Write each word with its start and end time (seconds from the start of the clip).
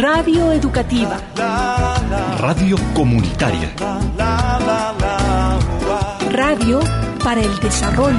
Radio 0.00 0.50
Educativa. 0.50 1.20
Radio 2.38 2.78
Comunitaria. 2.94 3.70
Radio 6.30 6.80
para 7.22 7.42
el 7.42 7.60
desarrollo. 7.60 8.16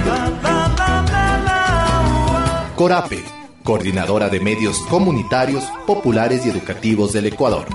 Corape, 2.76 3.24
coordinadora 3.64 4.30
de 4.30 4.40
medios 4.40 4.78
comunitarios, 4.92 5.64
populares 5.88 6.46
y 6.46 6.50
educativos 6.50 7.14
del 7.14 7.26
Ecuador. 7.26 7.66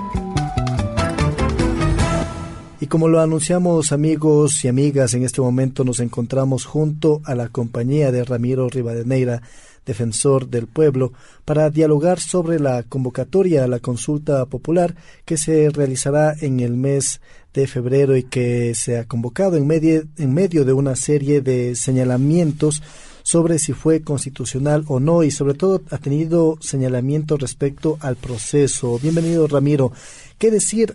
Y 2.79 2.87
como 2.87 3.09
lo 3.09 3.21
anunciamos 3.21 3.91
amigos 3.91 4.65
y 4.65 4.69
amigas, 4.69 5.15
en 5.15 5.25
este 5.25 5.41
momento 5.41 5.83
nos 5.83 5.99
encontramos 5.99 6.65
junto 6.65 7.23
a 7.25 7.35
la 7.35 7.49
compañía 7.49 8.13
de 8.13 8.23
Ramiro 8.23 8.69
Rivadeneira, 8.69 9.43
defensor 9.87 10.49
del 10.49 10.67
pueblo, 10.67 11.13
para 11.45 11.71
dialogar 11.71 12.21
sobre 12.21 12.59
la 12.59 12.83
convocatoria 12.83 13.65
a 13.65 13.69
la 13.69 13.79
consulta 13.79 14.45
popular 14.47 14.97
que 15.25 15.37
se 15.37 15.71
realizará 15.71 16.35
en 16.39 16.61
el 16.61 16.77
mes 16.77 17.21
de 17.55 17.67
febrero 17.67 18.17
y 18.17 18.25
que 18.25 18.75
se 18.75 18.99
ha 18.99 19.07
convocado 19.07 19.57
en 19.57 19.67
medio, 19.67 20.03
en 20.19 20.35
medio 20.35 20.65
de 20.67 20.75
una 20.75 20.97
serie 20.97 21.41
de 21.41 21.75
señalamientos 21.75 22.83
sobre 23.23 23.59
si 23.59 23.73
fue 23.73 24.03
constitucional 24.03 24.85
o 24.89 25.01
no 25.01 25.23
y 25.23 25.31
sobre 25.31 25.55
todo 25.55 25.83
ha 25.91 25.99
tenido 25.99 26.59
señalamientos 26.61 27.41
respecto 27.41 27.99
al 28.01 28.17
proceso. 28.17 28.99
Bienvenido 29.03 29.47
Ramiro. 29.49 29.91
¿Qué 30.39 30.51
decir 30.51 30.95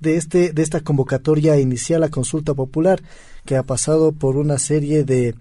de 0.00 0.16
este 0.16 0.52
de 0.52 0.62
esta 0.62 0.80
convocatoria 0.80 1.58
inicial 1.58 2.02
a 2.02 2.08
consulta 2.08 2.54
popular 2.54 3.00
que 3.44 3.56
ha 3.56 3.62
pasado 3.62 4.12
por 4.12 4.36
una 4.36 4.58
serie 4.58 5.04
de, 5.04 5.34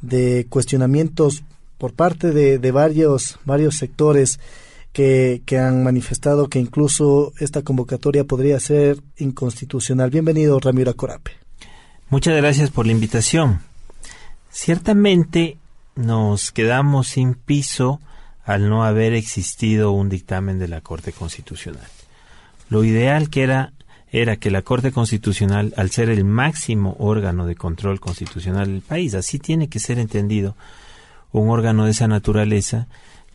de 0.00 0.46
cuestionamientos 0.48 1.42
por 1.84 1.92
parte 1.92 2.30
de, 2.30 2.58
de 2.58 2.72
varios, 2.72 3.38
varios 3.44 3.76
sectores 3.76 4.40
que, 4.94 5.42
que, 5.44 5.58
han 5.58 5.84
manifestado 5.84 6.48
que 6.48 6.58
incluso 6.58 7.34
esta 7.40 7.60
convocatoria 7.60 8.24
podría 8.24 8.58
ser 8.58 9.02
inconstitucional. 9.18 10.08
Bienvenido, 10.08 10.58
Ramiro 10.58 10.92
Acorape. 10.92 11.32
Muchas 12.08 12.34
gracias 12.38 12.70
por 12.70 12.86
la 12.86 12.92
invitación. 12.92 13.60
Ciertamente 14.50 15.58
nos 15.94 16.52
quedamos 16.52 17.08
sin 17.08 17.34
piso 17.34 18.00
al 18.46 18.70
no 18.70 18.84
haber 18.84 19.12
existido 19.12 19.92
un 19.92 20.08
dictamen 20.08 20.58
de 20.58 20.68
la 20.68 20.80
Corte 20.80 21.12
Constitucional. 21.12 21.86
Lo 22.70 22.82
ideal 22.82 23.28
que 23.28 23.42
era 23.42 23.74
era 24.10 24.36
que 24.36 24.50
la 24.50 24.62
Corte 24.62 24.90
Constitucional, 24.90 25.74
al 25.76 25.90
ser 25.90 26.08
el 26.08 26.24
máximo 26.24 26.96
órgano 26.98 27.44
de 27.44 27.56
control 27.56 28.00
constitucional 28.00 28.68
del 28.68 28.80
país, 28.80 29.14
así 29.14 29.38
tiene 29.38 29.68
que 29.68 29.80
ser 29.80 29.98
entendido, 29.98 30.56
un 31.40 31.50
órgano 31.50 31.84
de 31.84 31.90
esa 31.90 32.08
naturaleza, 32.08 32.86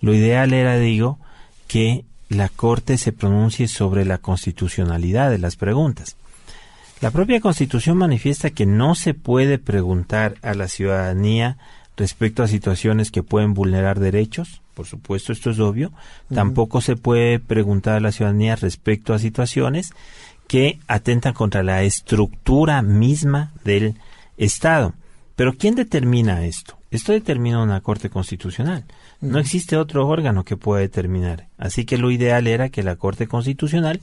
lo 0.01 0.13
ideal 0.13 0.53
era, 0.53 0.77
digo, 0.77 1.19
que 1.67 2.05
la 2.29 2.47
Corte 2.47 2.97
se 2.97 3.11
pronuncie 3.11 3.67
sobre 3.67 4.05
la 4.05 4.17
constitucionalidad 4.19 5.29
de 5.29 5.37
las 5.37 5.55
preguntas. 5.55 6.15
La 7.01 7.11
propia 7.11 7.41
Constitución 7.41 7.97
manifiesta 7.97 8.49
que 8.49 8.65
no 8.65 8.95
se 8.95 9.13
puede 9.13 9.57
preguntar 9.57 10.35
a 10.41 10.53
la 10.53 10.67
ciudadanía 10.67 11.57
respecto 11.97 12.43
a 12.43 12.47
situaciones 12.47 13.11
que 13.11 13.23
pueden 13.23 13.53
vulnerar 13.53 13.99
derechos, 13.99 14.61
por 14.73 14.85
supuesto 14.85 15.33
esto 15.33 15.49
es 15.49 15.59
obvio, 15.59 15.91
tampoco 16.33 16.79
se 16.79 16.95
puede 16.95 17.39
preguntar 17.39 17.95
a 17.95 17.99
la 17.99 18.13
ciudadanía 18.13 18.55
respecto 18.55 19.13
a 19.13 19.19
situaciones 19.19 19.91
que 20.47 20.79
atentan 20.87 21.33
contra 21.33 21.63
la 21.63 21.83
estructura 21.83 22.81
misma 22.81 23.51
del 23.65 23.95
Estado. 24.37 24.93
Pero 25.35 25.53
¿quién 25.57 25.75
determina 25.75 26.45
esto? 26.45 26.78
Esto 26.91 27.11
determina 27.11 27.61
una 27.61 27.81
Corte 27.81 28.09
Constitucional. 28.09 28.85
No 29.21 29.37
existe 29.39 29.77
otro 29.77 30.07
órgano 30.07 30.43
que 30.43 30.57
pueda 30.57 30.81
determinar. 30.81 31.47
Así 31.57 31.85
que 31.85 31.97
lo 31.97 32.09
ideal 32.09 32.47
era 32.47 32.69
que 32.69 32.83
la 32.83 32.95
Corte 32.95 33.27
Constitucional 33.27 34.01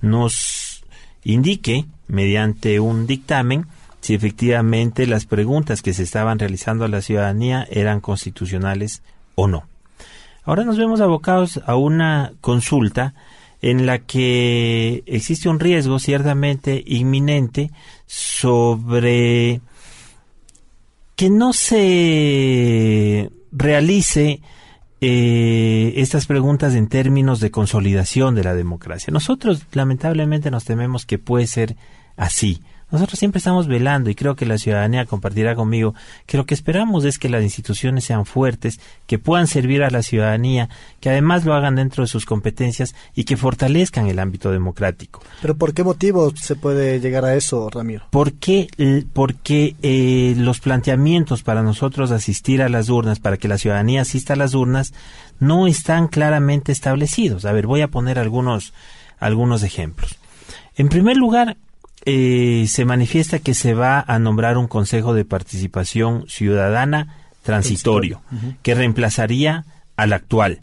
nos 0.00 0.84
indique, 1.22 1.86
mediante 2.08 2.80
un 2.80 3.06
dictamen, 3.06 3.66
si 4.00 4.14
efectivamente 4.14 5.06
las 5.06 5.26
preguntas 5.26 5.82
que 5.82 5.92
se 5.92 6.02
estaban 6.02 6.38
realizando 6.38 6.84
a 6.84 6.88
la 6.88 7.00
ciudadanía 7.00 7.66
eran 7.70 8.00
constitucionales 8.00 9.02
o 9.34 9.48
no. 9.48 9.64
Ahora 10.44 10.64
nos 10.64 10.78
vemos 10.78 11.00
abocados 11.00 11.60
a 11.66 11.74
una 11.74 12.32
consulta 12.40 13.14
en 13.62 13.86
la 13.86 13.98
que 13.98 15.02
existe 15.06 15.48
un 15.48 15.58
riesgo 15.58 15.98
ciertamente 15.98 16.84
inminente 16.86 17.70
sobre 18.06 19.60
que 21.16 21.30
no 21.30 21.52
se 21.52 23.30
realice 23.50 24.40
eh, 25.00 25.94
estas 25.96 26.26
preguntas 26.26 26.74
en 26.74 26.88
términos 26.88 27.40
de 27.40 27.50
consolidación 27.50 28.34
de 28.34 28.44
la 28.44 28.54
democracia. 28.54 29.10
Nosotros 29.12 29.66
lamentablemente 29.72 30.50
nos 30.50 30.64
tememos 30.64 31.06
que 31.06 31.18
puede 31.18 31.46
ser 31.46 31.76
así. 32.16 32.62
Nosotros 32.96 33.18
siempre 33.18 33.40
estamos 33.40 33.68
velando 33.68 34.08
y 34.08 34.14
creo 34.14 34.36
que 34.36 34.46
la 34.46 34.56
ciudadanía 34.56 35.04
compartirá 35.04 35.54
conmigo 35.54 35.94
que 36.24 36.38
lo 36.38 36.46
que 36.46 36.54
esperamos 36.54 37.04
es 37.04 37.18
que 37.18 37.28
las 37.28 37.42
instituciones 37.42 38.04
sean 38.04 38.24
fuertes, 38.24 38.80
que 39.06 39.18
puedan 39.18 39.48
servir 39.48 39.82
a 39.82 39.90
la 39.90 40.02
ciudadanía, 40.02 40.70
que 40.98 41.10
además 41.10 41.44
lo 41.44 41.52
hagan 41.52 41.76
dentro 41.76 42.04
de 42.04 42.08
sus 42.08 42.24
competencias 42.24 42.94
y 43.14 43.24
que 43.24 43.36
fortalezcan 43.36 44.06
el 44.06 44.18
ámbito 44.18 44.50
democrático. 44.50 45.20
¿Pero 45.42 45.58
por 45.58 45.74
qué 45.74 45.84
motivo 45.84 46.34
se 46.36 46.56
puede 46.56 46.98
llegar 46.98 47.26
a 47.26 47.34
eso, 47.34 47.68
Ramiro? 47.68 48.06
Porque, 48.08 48.68
porque 49.12 49.76
eh, 49.82 50.32
los 50.38 50.60
planteamientos 50.60 51.42
para 51.42 51.62
nosotros 51.62 52.12
asistir 52.12 52.62
a 52.62 52.70
las 52.70 52.88
urnas, 52.88 53.20
para 53.20 53.36
que 53.36 53.46
la 53.46 53.58
ciudadanía 53.58 54.00
asista 54.00 54.32
a 54.32 54.36
las 54.36 54.54
urnas, 54.54 54.94
no 55.38 55.66
están 55.66 56.08
claramente 56.08 56.72
establecidos. 56.72 57.44
A 57.44 57.52
ver, 57.52 57.66
voy 57.66 57.82
a 57.82 57.88
poner 57.88 58.18
algunos, 58.18 58.72
algunos 59.18 59.64
ejemplos. 59.64 60.16
En 60.76 60.88
primer 60.88 61.18
lugar, 61.18 61.58
eh, 62.06 62.66
se 62.68 62.84
manifiesta 62.84 63.40
que 63.40 63.52
se 63.52 63.74
va 63.74 64.00
a 64.00 64.18
nombrar 64.20 64.56
un 64.56 64.68
Consejo 64.68 65.12
de 65.12 65.24
Participación 65.24 66.24
Ciudadana 66.28 67.16
transitorio, 67.42 68.22
que 68.62 68.74
reemplazaría 68.74 69.64
al 69.96 70.12
actual. 70.12 70.60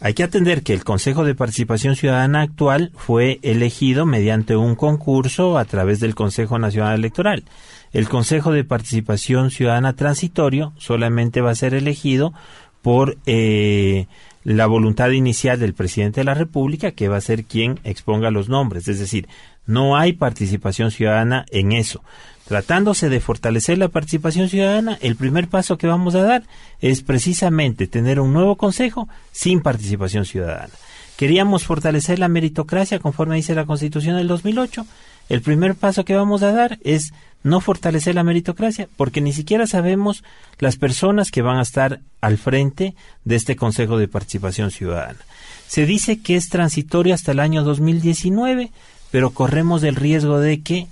Hay 0.00 0.14
que 0.14 0.22
atender 0.22 0.62
que 0.62 0.74
el 0.74 0.84
Consejo 0.84 1.24
de 1.24 1.34
Participación 1.34 1.96
Ciudadana 1.96 2.42
actual 2.42 2.92
fue 2.94 3.40
elegido 3.42 4.06
mediante 4.06 4.56
un 4.56 4.76
concurso 4.76 5.58
a 5.58 5.64
través 5.64 6.00
del 6.00 6.14
Consejo 6.14 6.58
Nacional 6.58 6.94
Electoral. 6.94 7.44
El 7.92 8.08
Consejo 8.08 8.52
de 8.52 8.62
Participación 8.62 9.50
Ciudadana 9.50 9.94
transitorio 9.94 10.74
solamente 10.76 11.40
va 11.40 11.50
a 11.50 11.56
ser 11.56 11.74
elegido 11.74 12.34
por 12.82 13.16
eh, 13.26 14.06
la 14.44 14.66
voluntad 14.66 15.10
inicial 15.10 15.58
del 15.58 15.74
presidente 15.74 16.20
de 16.20 16.24
la 16.24 16.34
República, 16.34 16.92
que 16.92 17.08
va 17.08 17.16
a 17.16 17.22
ser 17.22 17.44
quien 17.44 17.80
exponga 17.84 18.30
los 18.30 18.48
nombres. 18.48 18.86
Es 18.86 18.98
decir, 18.98 19.28
no 19.68 19.96
hay 19.96 20.14
participación 20.14 20.90
ciudadana 20.90 21.44
en 21.50 21.72
eso. 21.72 22.02
Tratándose 22.46 23.10
de 23.10 23.20
fortalecer 23.20 23.76
la 23.76 23.88
participación 23.88 24.48
ciudadana, 24.48 24.96
el 25.02 25.14
primer 25.14 25.48
paso 25.48 25.76
que 25.76 25.86
vamos 25.86 26.14
a 26.14 26.22
dar 26.22 26.42
es 26.80 27.02
precisamente 27.02 27.86
tener 27.86 28.18
un 28.18 28.32
nuevo 28.32 28.56
consejo 28.56 29.08
sin 29.30 29.60
participación 29.60 30.24
ciudadana. 30.24 30.72
Queríamos 31.18 31.64
fortalecer 31.64 32.18
la 32.18 32.28
meritocracia 32.28 32.98
conforme 32.98 33.36
dice 33.36 33.54
la 33.54 33.66
Constitución 33.66 34.16
del 34.16 34.26
2008. 34.28 34.86
El 35.28 35.42
primer 35.42 35.74
paso 35.74 36.06
que 36.06 36.16
vamos 36.16 36.42
a 36.42 36.52
dar 36.52 36.78
es 36.82 37.12
no 37.42 37.60
fortalecer 37.60 38.14
la 38.14 38.24
meritocracia, 38.24 38.88
porque 38.96 39.20
ni 39.20 39.34
siquiera 39.34 39.66
sabemos 39.66 40.24
las 40.58 40.76
personas 40.76 41.30
que 41.30 41.42
van 41.42 41.58
a 41.58 41.62
estar 41.62 42.00
al 42.22 42.38
frente 42.38 42.94
de 43.24 43.36
este 43.36 43.54
Consejo 43.54 43.98
de 43.98 44.08
Participación 44.08 44.70
Ciudadana. 44.70 45.18
Se 45.66 45.84
dice 45.84 46.22
que 46.22 46.36
es 46.36 46.48
transitorio 46.48 47.12
hasta 47.12 47.32
el 47.32 47.40
año 47.40 47.62
2019 47.62 48.72
pero 49.10 49.30
corremos 49.30 49.82
el 49.82 49.96
riesgo 49.96 50.38
de 50.38 50.60
que 50.62 50.86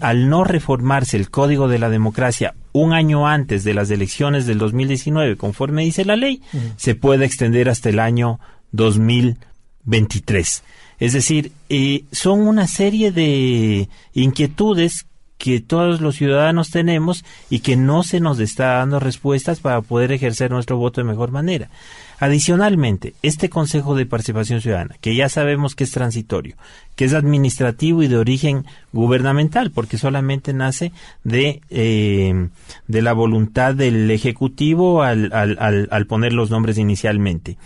al 0.00 0.28
no 0.28 0.44
reformarse 0.44 1.16
el 1.16 1.30
Código 1.30 1.68
de 1.68 1.78
la 1.78 1.88
Democracia 1.88 2.54
un 2.72 2.92
año 2.92 3.28
antes 3.28 3.64
de 3.64 3.74
las 3.74 3.90
elecciones 3.90 4.46
del 4.46 4.58
2019, 4.58 5.36
conforme 5.36 5.84
dice 5.84 6.04
la 6.04 6.16
ley, 6.16 6.42
se 6.76 6.94
pueda 6.94 7.24
extender 7.24 7.68
hasta 7.68 7.88
el 7.88 7.98
año 8.00 8.40
2023. 8.72 10.62
Es 10.98 11.12
decir, 11.12 11.52
eh, 11.68 12.04
son 12.10 12.40
una 12.40 12.66
serie 12.66 13.12
de 13.12 13.88
inquietudes 14.14 15.06
que 15.38 15.60
todos 15.60 16.00
los 16.00 16.16
ciudadanos 16.16 16.70
tenemos 16.70 17.24
y 17.48 17.60
que 17.60 17.76
no 17.76 18.02
se 18.02 18.18
nos 18.18 18.40
está 18.40 18.78
dando 18.78 18.98
respuestas 18.98 19.60
para 19.60 19.80
poder 19.80 20.10
ejercer 20.10 20.50
nuestro 20.50 20.76
voto 20.76 21.00
de 21.00 21.06
mejor 21.06 21.30
manera. 21.30 21.70
Adicionalmente, 22.20 23.14
este 23.22 23.48
Consejo 23.48 23.94
de 23.94 24.04
Participación 24.04 24.60
Ciudadana, 24.60 24.96
que 25.00 25.14
ya 25.14 25.28
sabemos 25.28 25.76
que 25.76 25.84
es 25.84 25.92
transitorio, 25.92 26.56
que 26.96 27.04
es 27.04 27.14
administrativo 27.14 28.02
y 28.02 28.08
de 28.08 28.16
origen 28.16 28.66
gubernamental, 28.92 29.70
porque 29.70 29.98
solamente 29.98 30.52
nace 30.52 30.90
de, 31.22 31.60
eh, 31.70 32.48
de 32.88 33.02
la 33.02 33.12
voluntad 33.12 33.74
del 33.74 34.10
Ejecutivo 34.10 35.02
al, 35.02 35.30
al, 35.32 35.88
al 35.90 36.06
poner 36.06 36.32
los 36.32 36.50
nombres 36.50 36.76
inicialmente. 36.76 37.56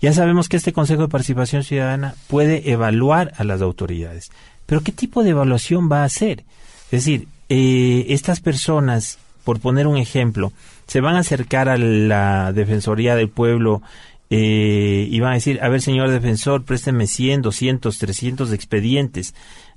Ya 0.00 0.14
sabemos 0.14 0.48
que 0.48 0.56
este 0.56 0.72
Consejo 0.72 1.02
de 1.02 1.08
Participación 1.08 1.62
Ciudadana 1.62 2.14
puede 2.26 2.70
evaluar 2.70 3.34
a 3.36 3.44
las 3.44 3.60
autoridades. 3.60 4.30
Pero 4.64 4.80
¿qué 4.80 4.92
tipo 4.92 5.22
de 5.22 5.30
evaluación 5.30 5.92
va 5.92 6.02
a 6.02 6.04
hacer? 6.04 6.44
Es 6.86 7.04
decir, 7.04 7.28
eh, 7.50 8.06
estas 8.08 8.40
personas, 8.40 9.18
por 9.44 9.60
poner 9.60 9.86
un 9.86 9.98
ejemplo, 9.98 10.52
se 10.90 11.00
van 11.00 11.14
a 11.14 11.20
acercar 11.20 11.68
a 11.68 11.78
la 11.78 12.52
Defensoría 12.52 13.14
del 13.14 13.28
Pueblo 13.28 13.80
eh, 14.28 15.06
y 15.08 15.20
van 15.20 15.30
a 15.30 15.34
decir, 15.34 15.60
a 15.62 15.68
ver, 15.68 15.80
señor 15.80 16.10
defensor, 16.10 16.64
présteme 16.64 17.06
100, 17.06 17.42
200, 17.42 17.96
300 17.96 18.52
expedientes 18.52 19.32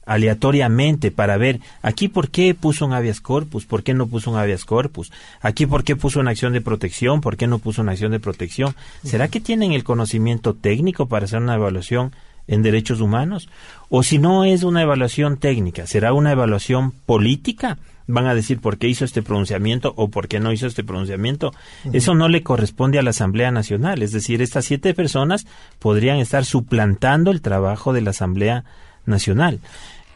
aleatoriamente 0.07 1.11
para 1.11 1.37
ver 1.37 1.59
aquí 1.83 2.07
por 2.07 2.31
qué 2.31 2.55
puso 2.55 2.87
un 2.87 2.93
habeas 2.93 3.21
corpus, 3.21 3.67
por 3.67 3.83
qué 3.83 3.93
no 3.93 4.07
puso 4.07 4.31
un 4.31 4.37
habeas 4.37 4.65
corpus, 4.65 5.11
aquí 5.39 5.67
por 5.67 5.83
qué 5.83 5.95
puso 5.95 6.19
una 6.19 6.31
acción 6.31 6.51
de 6.51 6.61
protección, 6.61 7.21
por 7.21 7.37
qué 7.37 7.45
no 7.45 7.59
puso 7.59 7.83
una 7.83 7.91
acción 7.91 8.11
de 8.11 8.19
protección. 8.19 8.73
¿Será 9.03 9.27
que 9.27 9.39
tienen 9.39 9.71
el 9.71 9.83
conocimiento 9.83 10.55
técnico 10.55 11.07
para 11.07 11.25
hacer 11.25 11.43
una 11.43 11.53
evaluación 11.53 12.11
en 12.47 12.63
derechos 12.63 13.01
humanos? 13.01 13.49
O 13.89 14.01
si 14.01 14.17
no 14.17 14.45
es 14.45 14.63
una 14.63 14.81
evaluación 14.81 15.37
técnica, 15.37 15.85
¿será 15.85 16.11
una 16.11 16.31
evaluación 16.31 16.89
política? 16.89 17.77
Van 18.07 18.25
a 18.27 18.35
decir 18.35 18.59
por 18.59 18.77
qué 18.77 18.87
hizo 18.87 19.05
este 19.05 19.21
pronunciamiento 19.21 19.93
o 19.95 20.09
por 20.09 20.27
qué 20.27 20.39
no 20.39 20.51
hizo 20.51 20.67
este 20.67 20.83
pronunciamiento. 20.83 21.53
Eso 21.91 22.15
no 22.15 22.27
le 22.27 22.43
corresponde 22.43 22.99
a 22.99 23.03
la 23.03 23.11
Asamblea 23.11 23.51
Nacional. 23.51 24.01
Es 24.01 24.11
decir, 24.11 24.41
estas 24.41 24.65
siete 24.65 24.93
personas 24.93 25.45
podrían 25.79 26.17
estar 26.17 26.45
suplantando 26.45 27.31
el 27.31 27.41
trabajo 27.41 27.93
de 27.93 28.01
la 28.01 28.09
Asamblea 28.11 28.65
Nacional. 29.05 29.59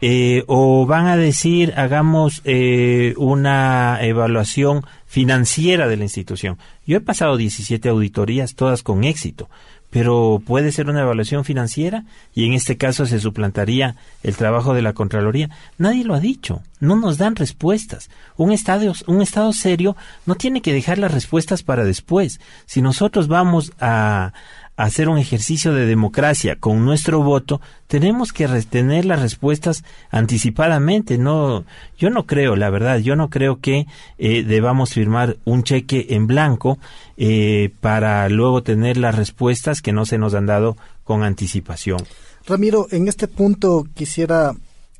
Eh, 0.00 0.44
o 0.46 0.86
van 0.86 1.06
a 1.06 1.16
decir 1.16 1.74
hagamos 1.76 2.40
eh, 2.44 3.14
una 3.16 3.98
evaluación 4.00 4.84
financiera 5.06 5.88
de 5.88 5.96
la 5.96 6.04
institución. 6.04 6.56
Yo 6.86 6.98
he 6.98 7.00
pasado 7.00 7.36
17 7.36 7.88
auditorías, 7.88 8.54
todas 8.54 8.84
con 8.84 9.02
éxito, 9.02 9.48
pero 9.90 10.42
puede 10.44 10.72
ser 10.72 10.88
una 10.88 11.00
evaluación 11.00 11.44
financiera 11.44 12.04
y 12.34 12.44
en 12.44 12.52
este 12.52 12.76
caso 12.76 13.06
se 13.06 13.20
suplantaría 13.20 13.96
el 14.22 14.36
trabajo 14.36 14.74
de 14.74 14.82
la 14.82 14.92
Contraloría. 14.92 15.50
Nadie 15.78 16.04
lo 16.04 16.14
ha 16.14 16.20
dicho, 16.20 16.62
no 16.80 16.96
nos 16.96 17.18
dan 17.18 17.36
respuestas. 17.36 18.10
Un 18.36 18.52
estado, 18.52 18.92
un 19.06 19.22
estado 19.22 19.52
serio 19.52 19.96
no 20.26 20.34
tiene 20.34 20.60
que 20.60 20.72
dejar 20.72 20.98
las 20.98 21.12
respuestas 21.12 21.62
para 21.62 21.84
después. 21.84 22.40
Si 22.66 22.82
nosotros 22.82 23.28
vamos 23.28 23.72
a, 23.80 24.32
hacer 24.78 25.08
un 25.08 25.18
ejercicio 25.18 25.74
de 25.74 25.86
democracia 25.86 26.54
con 26.54 26.84
nuestro 26.84 27.20
voto, 27.20 27.60
tenemos 27.88 28.32
que 28.32 28.46
tener 28.70 29.06
las 29.06 29.20
respuestas 29.20 29.82
anticipadamente. 30.08 31.18
No, 31.18 31.64
yo 31.98 32.10
no 32.10 32.26
creo, 32.26 32.54
la 32.54 32.70
verdad, 32.70 32.98
yo 32.98 33.16
no 33.16 33.28
creo 33.28 33.60
que 33.60 33.88
eh, 34.18 34.44
debamos 34.44 34.94
firmar 34.94 35.36
un 35.44 35.64
cheque 35.64 36.06
en 36.10 36.28
blanco 36.28 36.78
eh, 37.16 37.70
para 37.80 38.28
luego 38.28 38.62
tener 38.62 38.98
las 38.98 39.16
respuestas 39.16 39.82
que 39.82 39.92
no 39.92 40.06
se 40.06 40.16
nos 40.16 40.34
han 40.34 40.46
dado 40.46 40.76
con 41.02 41.24
anticipación. 41.24 41.98
Ramiro, 42.46 42.86
en 42.92 43.08
este 43.08 43.26
punto 43.26 43.84
quisiera 43.94 44.54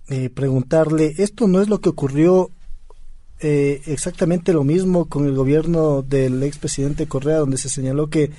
eh, 0.08 0.28
preguntarle, 0.28 1.14
¿esto 1.18 1.46
no 1.46 1.60
es 1.62 1.68
lo 1.68 1.80
que 1.80 1.88
ocurrió 1.90 2.50
exactamente 3.40 4.52
lo 4.52 4.64
mismo 4.64 5.04
con 5.04 5.24
el 5.24 5.36
gobierno 5.36 6.02
del 6.02 6.42
expresidente 6.42 7.06
Correa, 7.06 7.36
donde 7.36 7.56
se 7.56 7.68
señaló 7.68 8.10
que 8.10 8.32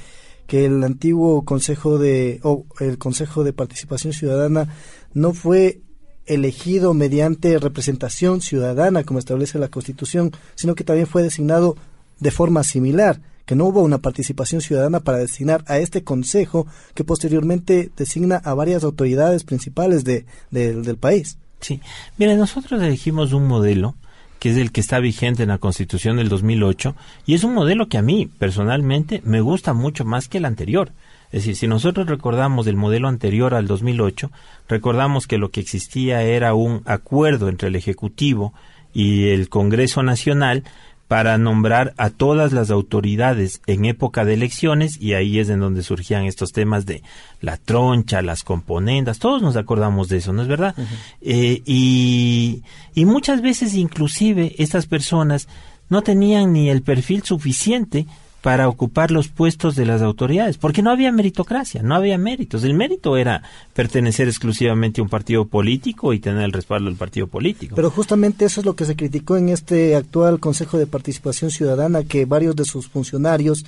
que 0.50 0.66
el 0.66 0.84
antiguo 0.84 1.46
Consejo 1.46 2.00
de 2.00 2.40
o 2.44 2.66
el 2.80 2.98
Consejo 2.98 3.44
de 3.44 3.54
Participación 3.54 4.14
Ciudadana 4.14 4.68
no 5.14 5.34
fue 5.34 5.82
elegido 6.26 6.96
mediante 6.96 7.60
representación 7.60 8.42
ciudadana 8.42 9.04
como 9.04 9.20
establece 9.20 9.60
la 9.60 9.68
Constitución, 9.68 10.32
sino 10.56 10.74
que 10.74 10.84
también 10.84 11.06
fue 11.06 11.22
designado 11.22 11.78
de 12.20 12.32
forma 12.32 12.64
similar, 12.64 13.22
que 13.46 13.56
no 13.56 13.66
hubo 13.66 13.82
una 13.82 14.00
participación 14.00 14.62
ciudadana 14.62 15.02
para 15.02 15.20
designar 15.20 15.64
a 15.68 15.78
este 15.78 16.04
consejo 16.04 16.66
que 16.96 17.04
posteriormente 17.04 17.92
designa 17.96 18.38
a 18.38 18.56
varias 18.56 18.84
autoridades 18.84 19.44
principales 19.44 20.04
de, 20.04 20.26
del 20.50 20.98
país. 20.98 21.38
Sí, 21.60 21.80
mire, 22.18 22.36
nosotros 22.38 22.82
elegimos 22.82 23.34
un 23.34 23.48
modelo 23.48 23.96
que 24.40 24.50
es 24.50 24.58
el 24.58 24.72
que 24.72 24.82
está 24.82 25.00
vigente 25.00 25.44
en 25.44 25.50
la 25.50 25.58
Constitución 25.58 26.18
del 26.18 26.30
2008, 26.30 26.96
y 27.26 27.34
es 27.34 27.44
un 27.44 27.54
modelo 27.54 27.88
que 27.88 27.98
a 27.98 28.02
mí, 28.02 28.26
personalmente, 28.26 29.22
me 29.26 29.42
gusta 29.42 29.74
mucho 29.74 30.06
más 30.06 30.28
que 30.28 30.38
el 30.38 30.46
anterior. 30.46 30.92
Es 31.32 31.44
decir, 31.44 31.56
si 31.56 31.68
nosotros 31.68 32.08
recordamos 32.08 32.66
el 32.66 32.76
modelo 32.76 33.08
anterior 33.08 33.54
al 33.54 33.68
2008, 33.68 34.32
recordamos 34.68 35.28
que 35.28 35.38
lo 35.38 35.52
que 35.52 35.60
existía 35.60 36.24
era 36.24 36.56
un 36.56 36.82
acuerdo 36.86 37.50
entre 37.50 37.68
el 37.68 37.76
Ejecutivo 37.76 38.54
y 38.94 39.30
el 39.30 39.50
Congreso 39.50 40.02
Nacional 40.02 40.64
para 41.10 41.40
nombrar 41.40 41.96
a 41.98 42.12
todas 42.12 42.54
las 42.54 42.70
autoridades 42.70 43.62
en 43.66 43.86
época 43.86 44.26
de 44.26 44.36
elecciones 44.36 44.96
y 45.02 45.16
ahí 45.16 45.40
es 45.40 45.50
en 45.50 45.60
donde 45.60 45.82
surgían 45.82 46.26
estos 46.26 46.52
temas 46.52 46.86
de 46.86 47.02
la 47.42 47.58
troncha, 47.58 48.22
las 48.22 48.44
componendas, 48.44 49.18
todos 49.18 49.42
nos 49.42 49.56
acordamos 49.58 50.08
de 50.08 50.18
eso, 50.18 50.34
¿no 50.34 50.44
es 50.44 50.48
verdad? 50.48 50.76
Eh, 51.20 51.64
y, 51.66 52.62
y 52.94 53.06
muchas 53.06 53.42
veces 53.42 53.74
inclusive 53.74 54.54
estas 54.60 54.86
personas 54.86 55.48
no 55.90 56.04
tenían 56.04 56.54
ni 56.54 56.70
el 56.70 56.84
perfil 56.84 57.24
suficiente 57.24 58.06
para 58.42 58.70
ocupar 58.70 59.12
los 59.12 59.28
puestos 59.28 59.76
de 59.76 59.86
las 59.86 60.02
autoridades, 60.02 60.58
porque 60.58 60.82
no 60.82 60.92
había 60.92 61.12
meritocracia, 61.12 61.84
no 61.84 61.96
había 61.96 62.18
méritos. 62.18 62.64
El 62.64 62.74
mérito 62.74 63.18
era 63.18 63.44
pertenecer 63.74 64.28
exclusivamente 64.28 65.02
a 65.02 65.04
un 65.04 65.10
partido 65.10 65.46
político 65.46 66.14
y 66.14 66.20
tener 66.20 66.44
el 66.44 66.54
respaldo 66.54 66.90
del 66.90 66.98
partido 66.98 67.28
político. 67.28 67.76
Pero 67.76 67.92
justamente 67.92 68.46
eso 68.46 68.62
es 68.62 68.66
lo 68.66 68.76
que 68.76 68.86
se 68.86 68.96
criticó 68.96 69.38
en 69.38 69.50
este 69.50 69.96
actual 69.96 70.40
Consejo 70.40 70.78
de 70.78 70.88
Participación 70.88 71.52
Ciudadana, 71.52 72.04
que 72.04 72.26
varios 72.26 72.56
de 72.56 72.66
sus 72.66 72.88
funcionarios 72.88 73.66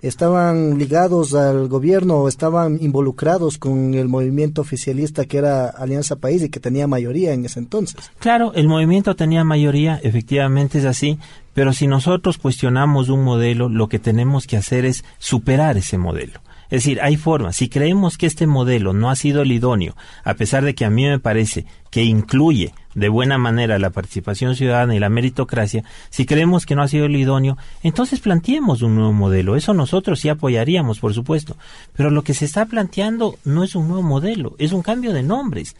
estaban 0.00 0.78
ligados 0.78 1.34
al 1.34 1.68
gobierno 1.68 2.18
o 2.18 2.28
estaban 2.28 2.78
involucrados 2.80 3.58
con 3.58 3.94
el 3.94 4.08
movimiento 4.08 4.60
oficialista 4.60 5.24
que 5.24 5.38
era 5.38 5.68
Alianza 5.68 6.16
País 6.16 6.42
y 6.42 6.50
que 6.50 6.60
tenía 6.60 6.86
mayoría 6.86 7.32
en 7.32 7.44
ese 7.44 7.58
entonces. 7.58 7.96
Claro, 8.18 8.52
el 8.54 8.68
movimiento 8.68 9.16
tenía 9.16 9.44
mayoría, 9.44 10.00
efectivamente 10.02 10.78
es 10.78 10.84
así, 10.84 11.18
pero 11.54 11.72
si 11.72 11.86
nosotros 11.86 12.38
cuestionamos 12.38 13.08
un 13.08 13.24
modelo, 13.24 13.68
lo 13.68 13.88
que 13.88 13.98
tenemos 13.98 14.46
que 14.46 14.56
hacer 14.56 14.84
es 14.84 15.04
superar 15.18 15.76
ese 15.76 15.98
modelo. 15.98 16.40
Es 16.70 16.84
decir, 16.84 17.00
hay 17.00 17.16
formas. 17.16 17.56
Si 17.56 17.68
creemos 17.68 18.18
que 18.18 18.26
este 18.26 18.46
modelo 18.46 18.92
no 18.92 19.10
ha 19.10 19.16
sido 19.16 19.42
el 19.42 19.52
idóneo, 19.52 19.96
a 20.22 20.34
pesar 20.34 20.64
de 20.64 20.74
que 20.74 20.84
a 20.84 20.90
mí 20.90 21.06
me 21.06 21.18
parece 21.18 21.64
que 21.90 22.04
incluye 22.04 22.74
de 22.98 23.08
buena 23.08 23.38
manera 23.38 23.78
la 23.78 23.90
participación 23.90 24.56
ciudadana 24.56 24.94
y 24.94 24.98
la 24.98 25.08
meritocracia, 25.08 25.84
si 26.10 26.26
creemos 26.26 26.66
que 26.66 26.74
no 26.74 26.82
ha 26.82 26.88
sido 26.88 27.06
el 27.06 27.16
idóneo, 27.16 27.56
entonces 27.82 28.20
planteemos 28.20 28.82
un 28.82 28.94
nuevo 28.94 29.12
modelo. 29.12 29.56
Eso 29.56 29.74
nosotros 29.74 30.20
sí 30.20 30.28
apoyaríamos, 30.28 30.98
por 30.98 31.14
supuesto. 31.14 31.56
Pero 31.96 32.10
lo 32.10 32.22
que 32.22 32.34
se 32.34 32.44
está 32.44 32.66
planteando 32.66 33.36
no 33.44 33.64
es 33.64 33.74
un 33.74 33.88
nuevo 33.88 34.02
modelo, 34.02 34.54
es 34.58 34.72
un 34.72 34.82
cambio 34.82 35.12
de 35.12 35.22
nombres. 35.22 35.76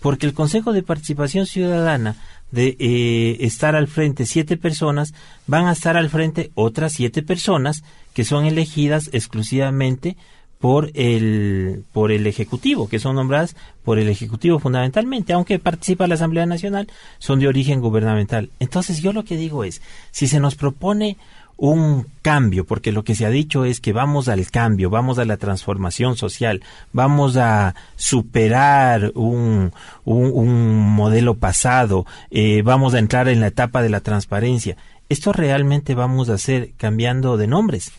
Porque 0.00 0.26
el 0.26 0.34
Consejo 0.34 0.72
de 0.72 0.82
Participación 0.82 1.46
Ciudadana 1.46 2.16
de 2.52 2.76
eh, 2.78 3.38
estar 3.40 3.74
al 3.74 3.88
frente 3.88 4.26
siete 4.26 4.56
personas, 4.56 5.14
van 5.46 5.66
a 5.66 5.72
estar 5.72 5.96
al 5.96 6.10
frente 6.10 6.52
otras 6.54 6.92
siete 6.92 7.22
personas 7.22 7.82
que 8.14 8.24
son 8.24 8.44
elegidas 8.44 9.08
exclusivamente 9.12 10.16
por 10.62 10.92
el 10.94 11.82
por 11.92 12.12
el 12.12 12.24
ejecutivo, 12.28 12.88
que 12.88 13.00
son 13.00 13.16
nombradas 13.16 13.56
por 13.84 13.98
el 13.98 14.08
ejecutivo 14.08 14.60
fundamentalmente, 14.60 15.32
aunque 15.32 15.58
participa 15.58 16.06
la 16.06 16.14
Asamblea 16.14 16.46
Nacional, 16.46 16.86
son 17.18 17.40
de 17.40 17.48
origen 17.48 17.80
gubernamental. 17.80 18.48
Entonces, 18.60 19.02
yo 19.02 19.12
lo 19.12 19.24
que 19.24 19.36
digo 19.36 19.64
es, 19.64 19.82
si 20.12 20.28
se 20.28 20.38
nos 20.38 20.54
propone 20.54 21.16
un 21.56 22.06
cambio, 22.22 22.64
porque 22.64 22.92
lo 22.92 23.02
que 23.02 23.16
se 23.16 23.26
ha 23.26 23.30
dicho 23.30 23.64
es 23.64 23.80
que 23.80 23.92
vamos 23.92 24.28
al 24.28 24.48
cambio, 24.52 24.88
vamos 24.88 25.18
a 25.18 25.24
la 25.24 25.36
transformación 25.36 26.16
social, 26.16 26.62
vamos 26.92 27.36
a 27.36 27.74
superar 27.96 29.10
un, 29.16 29.72
un, 30.04 30.78
modelo 30.94 31.34
pasado, 31.34 32.06
eh, 32.30 32.62
vamos 32.62 32.94
a 32.94 33.00
entrar 33.00 33.26
en 33.26 33.40
la 33.40 33.48
etapa 33.48 33.82
de 33.82 33.88
la 33.88 34.00
transparencia. 34.00 34.76
Esto 35.08 35.32
realmente 35.32 35.96
vamos 35.96 36.30
a 36.30 36.34
hacer 36.34 36.70
cambiando 36.76 37.36
de 37.36 37.48
nombres. 37.48 37.90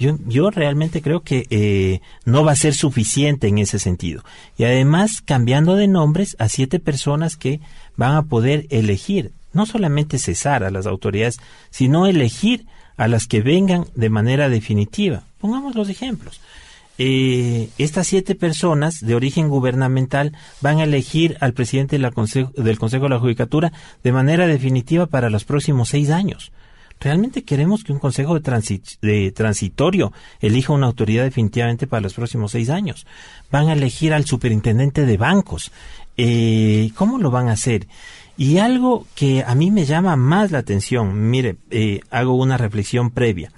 Yo, 0.00 0.16
yo 0.26 0.50
realmente 0.50 1.02
creo 1.02 1.20
que 1.20 1.46
eh, 1.50 2.00
no 2.24 2.42
va 2.42 2.52
a 2.52 2.56
ser 2.56 2.74
suficiente 2.74 3.48
en 3.48 3.58
ese 3.58 3.78
sentido. 3.78 4.24
Y 4.56 4.64
además 4.64 5.20
cambiando 5.20 5.76
de 5.76 5.88
nombres 5.88 6.36
a 6.38 6.48
siete 6.48 6.80
personas 6.80 7.36
que 7.36 7.60
van 7.96 8.16
a 8.16 8.22
poder 8.22 8.66
elegir, 8.70 9.32
no 9.52 9.66
solamente 9.66 10.18
cesar 10.18 10.64
a 10.64 10.70
las 10.70 10.86
autoridades, 10.86 11.38
sino 11.70 12.06
elegir 12.06 12.66
a 12.96 13.08
las 13.08 13.26
que 13.26 13.42
vengan 13.42 13.84
de 13.94 14.08
manera 14.08 14.48
definitiva. 14.48 15.22
Pongamos 15.38 15.74
los 15.74 15.88
ejemplos. 15.90 16.40
Eh, 16.96 17.70
estas 17.78 18.06
siete 18.06 18.34
personas 18.34 19.00
de 19.00 19.14
origen 19.14 19.48
gubernamental 19.48 20.32
van 20.60 20.80
a 20.80 20.84
elegir 20.84 21.36
al 21.40 21.54
presidente 21.54 21.98
del 21.98 22.12
Consejo 22.12 22.52
de 23.04 23.08
la 23.08 23.18
Judicatura 23.18 23.72
de 24.02 24.12
manera 24.12 24.46
definitiva 24.46 25.06
para 25.06 25.30
los 25.30 25.44
próximos 25.44 25.90
seis 25.90 26.10
años. 26.10 26.52
¿Realmente 27.00 27.44
queremos 27.44 27.82
que 27.82 27.92
un 27.92 27.98
consejo 27.98 28.38
de, 28.38 28.82
de, 29.00 29.32
transitorio 29.32 30.12
elija 30.40 30.74
una 30.74 30.86
autoridad 30.86 31.24
definitivamente 31.24 31.86
para 31.86 32.02
los 32.02 32.14
próximos 32.14 32.52
seis 32.52 32.68
años? 32.68 33.06
Van 33.50 33.68
a 33.68 33.72
elegir 33.72 34.12
al 34.12 34.26
superintendente 34.26 35.06
de 35.06 35.16
bancos. 35.16 35.72
Eh, 36.18 36.90
¿Cómo 36.94 37.18
lo 37.18 37.30
van 37.30 37.48
a 37.48 37.52
hacer? 37.52 37.88
Y 38.36 38.58
algo 38.58 39.06
que 39.14 39.42
a 39.46 39.54
mí 39.54 39.70
me 39.70 39.86
llama 39.86 40.16
más 40.16 40.50
la 40.50 40.58
atención, 40.58 41.30
mire, 41.30 41.56
eh, 41.70 42.00
hago 42.10 42.34
una 42.34 42.58
reflexión 42.58 43.10
previa. 43.10 43.50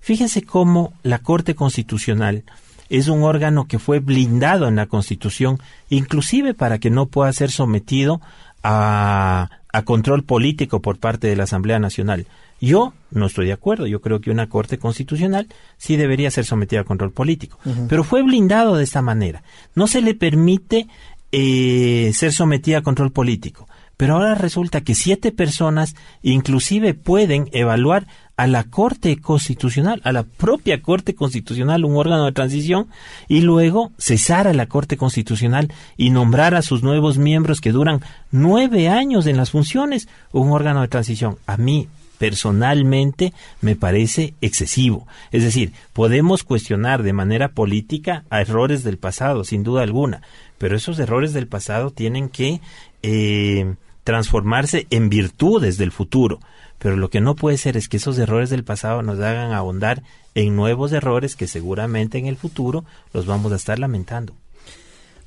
Fíjense 0.00 0.42
cómo 0.42 0.92
la 1.02 1.18
Corte 1.18 1.54
Constitucional 1.54 2.44
es 2.88 3.08
un 3.08 3.22
órgano 3.22 3.66
que 3.66 3.78
fue 3.78 4.00
blindado 4.00 4.66
en 4.68 4.76
la 4.76 4.86
Constitución, 4.86 5.58
inclusive 5.88 6.54
para 6.54 6.78
que 6.78 6.90
no 6.90 7.06
pueda 7.06 7.32
ser 7.32 7.50
sometido 7.50 8.20
a, 8.62 9.50
a 9.78 9.84
control 9.84 10.24
político 10.24 10.82
por 10.82 10.98
parte 10.98 11.28
de 11.28 11.36
la 11.36 11.44
Asamblea 11.44 11.78
Nacional. 11.78 12.26
Yo 12.60 12.94
no 13.12 13.26
estoy 13.26 13.46
de 13.46 13.52
acuerdo. 13.52 13.86
Yo 13.86 14.00
creo 14.00 14.20
que 14.20 14.32
una 14.32 14.48
Corte 14.48 14.78
Constitucional 14.78 15.46
sí 15.76 15.96
debería 15.96 16.30
ser 16.32 16.44
sometida 16.44 16.80
a 16.80 16.84
control 16.84 17.12
político. 17.12 17.58
Pero 17.88 18.02
fue 18.02 18.22
blindado 18.22 18.76
de 18.76 18.84
esta 18.84 19.02
manera. 19.02 19.44
No 19.76 19.86
se 19.86 20.02
le 20.02 20.14
permite 20.14 20.88
eh, 21.30 22.10
ser 22.12 22.32
sometida 22.32 22.78
a 22.78 22.82
control 22.82 23.12
político. 23.12 23.68
Pero 23.96 24.14
ahora 24.14 24.34
resulta 24.34 24.80
que 24.80 24.96
siete 24.96 25.30
personas 25.30 25.94
inclusive 26.22 26.94
pueden 26.94 27.48
evaluar 27.52 28.06
a 28.38 28.46
la 28.46 28.62
Corte 28.62 29.20
Constitucional, 29.20 30.00
a 30.04 30.12
la 30.12 30.22
propia 30.22 30.80
Corte 30.80 31.16
Constitucional, 31.16 31.84
un 31.84 31.96
órgano 31.96 32.24
de 32.24 32.32
transición, 32.32 32.86
y 33.26 33.40
luego 33.40 33.90
cesar 33.98 34.46
a 34.46 34.54
la 34.54 34.66
Corte 34.66 34.96
Constitucional 34.96 35.72
y 35.96 36.10
nombrar 36.10 36.54
a 36.54 36.62
sus 36.62 36.84
nuevos 36.84 37.18
miembros 37.18 37.60
que 37.60 37.72
duran 37.72 38.00
nueve 38.30 38.88
años 38.88 39.26
en 39.26 39.36
las 39.36 39.50
funciones, 39.50 40.08
un 40.30 40.52
órgano 40.52 40.82
de 40.82 40.88
transición. 40.88 41.36
A 41.46 41.56
mí, 41.56 41.88
personalmente 42.18 43.32
me 43.60 43.74
parece 43.74 44.34
excesivo. 44.40 45.08
Es 45.32 45.42
decir, 45.42 45.72
podemos 45.92 46.44
cuestionar 46.44 47.02
de 47.02 47.12
manera 47.12 47.48
política 47.48 48.22
a 48.30 48.40
errores 48.40 48.84
del 48.84 48.98
pasado, 48.98 49.42
sin 49.42 49.64
duda 49.64 49.82
alguna, 49.82 50.22
pero 50.58 50.76
esos 50.76 51.00
errores 51.00 51.32
del 51.32 51.48
pasado 51.48 51.90
tienen 51.90 52.28
que 52.28 52.60
eh, 53.02 53.74
transformarse 54.04 54.86
en 54.90 55.08
virtudes 55.08 55.76
del 55.76 55.90
futuro. 55.90 56.38
Pero 56.78 56.96
lo 56.96 57.10
que 57.10 57.20
no 57.20 57.34
puede 57.34 57.58
ser 57.58 57.76
es 57.76 57.88
que 57.88 57.96
esos 57.96 58.18
errores 58.18 58.50
del 58.50 58.64
pasado 58.64 59.02
nos 59.02 59.18
hagan 59.18 59.52
ahondar 59.52 60.02
en 60.34 60.54
nuevos 60.54 60.92
errores 60.92 61.36
que 61.36 61.48
seguramente 61.48 62.18
en 62.18 62.26
el 62.26 62.36
futuro 62.36 62.84
los 63.12 63.26
vamos 63.26 63.52
a 63.52 63.56
estar 63.56 63.78
lamentando. 63.78 64.34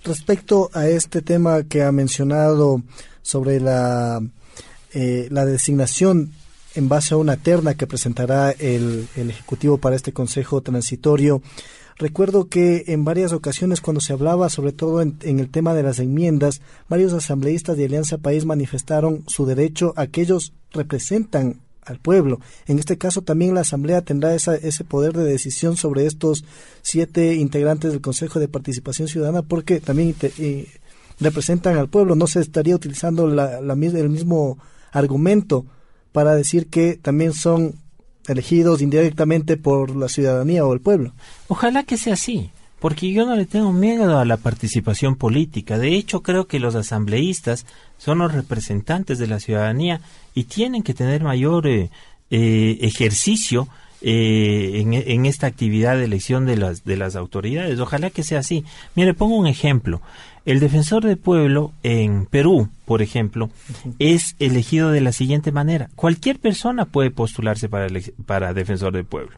Respecto 0.03 0.69
a 0.73 0.87
este 0.87 1.21
tema 1.21 1.63
que 1.63 1.83
ha 1.83 1.91
mencionado 1.91 2.81
sobre 3.21 3.59
la, 3.59 4.21
eh, 4.93 5.27
la 5.29 5.45
designación 5.45 6.31
en 6.73 6.89
base 6.89 7.13
a 7.13 7.17
una 7.17 7.37
terna 7.37 7.75
que 7.75 7.85
presentará 7.85 8.51
el, 8.51 9.07
el 9.15 9.29
Ejecutivo 9.29 9.77
para 9.77 9.95
este 9.95 10.13
Consejo 10.13 10.61
Transitorio, 10.61 11.41
Recuerdo 11.97 12.47
que 12.47 12.85
en 12.87 13.03
varias 13.03 13.33
ocasiones 13.33 13.81
cuando 13.81 14.01
se 14.01 14.13
hablaba 14.13 14.49
sobre 14.49 14.71
todo 14.71 15.01
en, 15.01 15.17
el 15.21 15.49
tema 15.49 15.73
de 15.73 15.83
las 15.83 15.99
enmiendas, 15.99 16.61
varios 16.89 17.13
asambleístas 17.13 17.77
de 17.77 17.85
Alianza 17.85 18.17
País 18.17 18.45
manifestaron 18.45 19.23
su 19.27 19.45
derecho 19.45 19.93
a 19.95 20.07
que 20.07 20.21
ellos 20.21 20.53
representan 20.71 21.61
al 21.85 21.99
pueblo. 21.99 22.39
En 22.67 22.79
este 22.79 22.97
caso 22.97 23.21
también 23.21 23.53
la 23.53 23.61
Asamblea 23.61 24.01
tendrá 24.01 24.35
esa, 24.35 24.55
ese 24.55 24.83
poder 24.83 25.13
de 25.13 25.23
decisión 25.23 25.77
sobre 25.77 26.05
estos 26.05 26.43
siete 26.81 27.35
integrantes 27.35 27.91
del 27.91 28.01
Consejo 28.01 28.39
de 28.39 28.47
Participación 28.47 29.07
Ciudadana 29.07 29.41
porque 29.41 29.79
también 29.79 30.15
representan 31.19 31.77
al 31.77 31.89
pueblo. 31.89 32.15
No 32.15 32.27
se 32.27 32.39
estaría 32.39 32.75
utilizando 32.75 33.27
la, 33.27 33.59
el 33.59 34.09
mismo 34.09 34.57
argumento 34.91 35.65
para 36.11 36.35
decir 36.35 36.67
que 36.67 36.97
también 37.01 37.33
son 37.33 37.75
elegidos 38.27 38.81
indirectamente 38.81 39.57
por 39.57 39.95
la 39.95 40.09
ciudadanía 40.09 40.65
o 40.65 40.73
el 40.73 40.81
pueblo. 40.81 41.13
Ojalá 41.47 41.83
que 41.83 41.97
sea 41.97 42.13
así, 42.13 42.51
porque 42.79 43.11
yo 43.11 43.25
no 43.25 43.35
le 43.35 43.45
tengo 43.45 43.71
miedo 43.73 44.17
a 44.17 44.25
la 44.25 44.37
participación 44.37 45.15
política. 45.15 45.77
De 45.77 45.95
hecho, 45.95 46.21
creo 46.21 46.47
que 46.47 46.59
los 46.59 46.75
asambleístas 46.75 47.65
son 47.97 48.19
los 48.19 48.33
representantes 48.33 49.19
de 49.19 49.27
la 49.27 49.39
ciudadanía 49.39 50.01
y 50.33 50.45
tienen 50.45 50.83
que 50.83 50.93
tener 50.93 51.23
mayor 51.23 51.67
eh, 51.67 51.89
eh, 52.31 52.77
ejercicio 52.81 53.67
eh, 54.01 54.79
en, 54.81 54.93
en, 54.93 55.25
esta 55.27 55.45
actividad 55.45 55.95
de 55.95 56.05
elección 56.05 56.47
de 56.47 56.57
las, 56.57 56.83
de 56.83 56.97
las 56.97 57.15
autoridades. 57.15 57.79
Ojalá 57.79 58.09
que 58.09 58.23
sea 58.23 58.39
así. 58.39 58.65
Mire, 58.95 59.13
pongo 59.13 59.35
un 59.35 59.45
ejemplo. 59.45 60.01
El 60.45 60.59
defensor 60.59 61.03
del 61.03 61.17
pueblo 61.17 61.71
en 61.83 62.25
Perú, 62.25 62.69
por 62.85 63.01
ejemplo, 63.01 63.51
es 63.99 64.35
elegido 64.39 64.89
de 64.89 65.01
la 65.01 65.11
siguiente 65.11 65.51
manera. 65.51 65.89
Cualquier 65.95 66.39
persona 66.39 66.85
puede 66.85 67.11
postularse 67.11 67.69
para, 67.69 67.87
para 68.25 68.53
defensor 68.53 68.93
del 68.93 69.05
pueblo. 69.05 69.37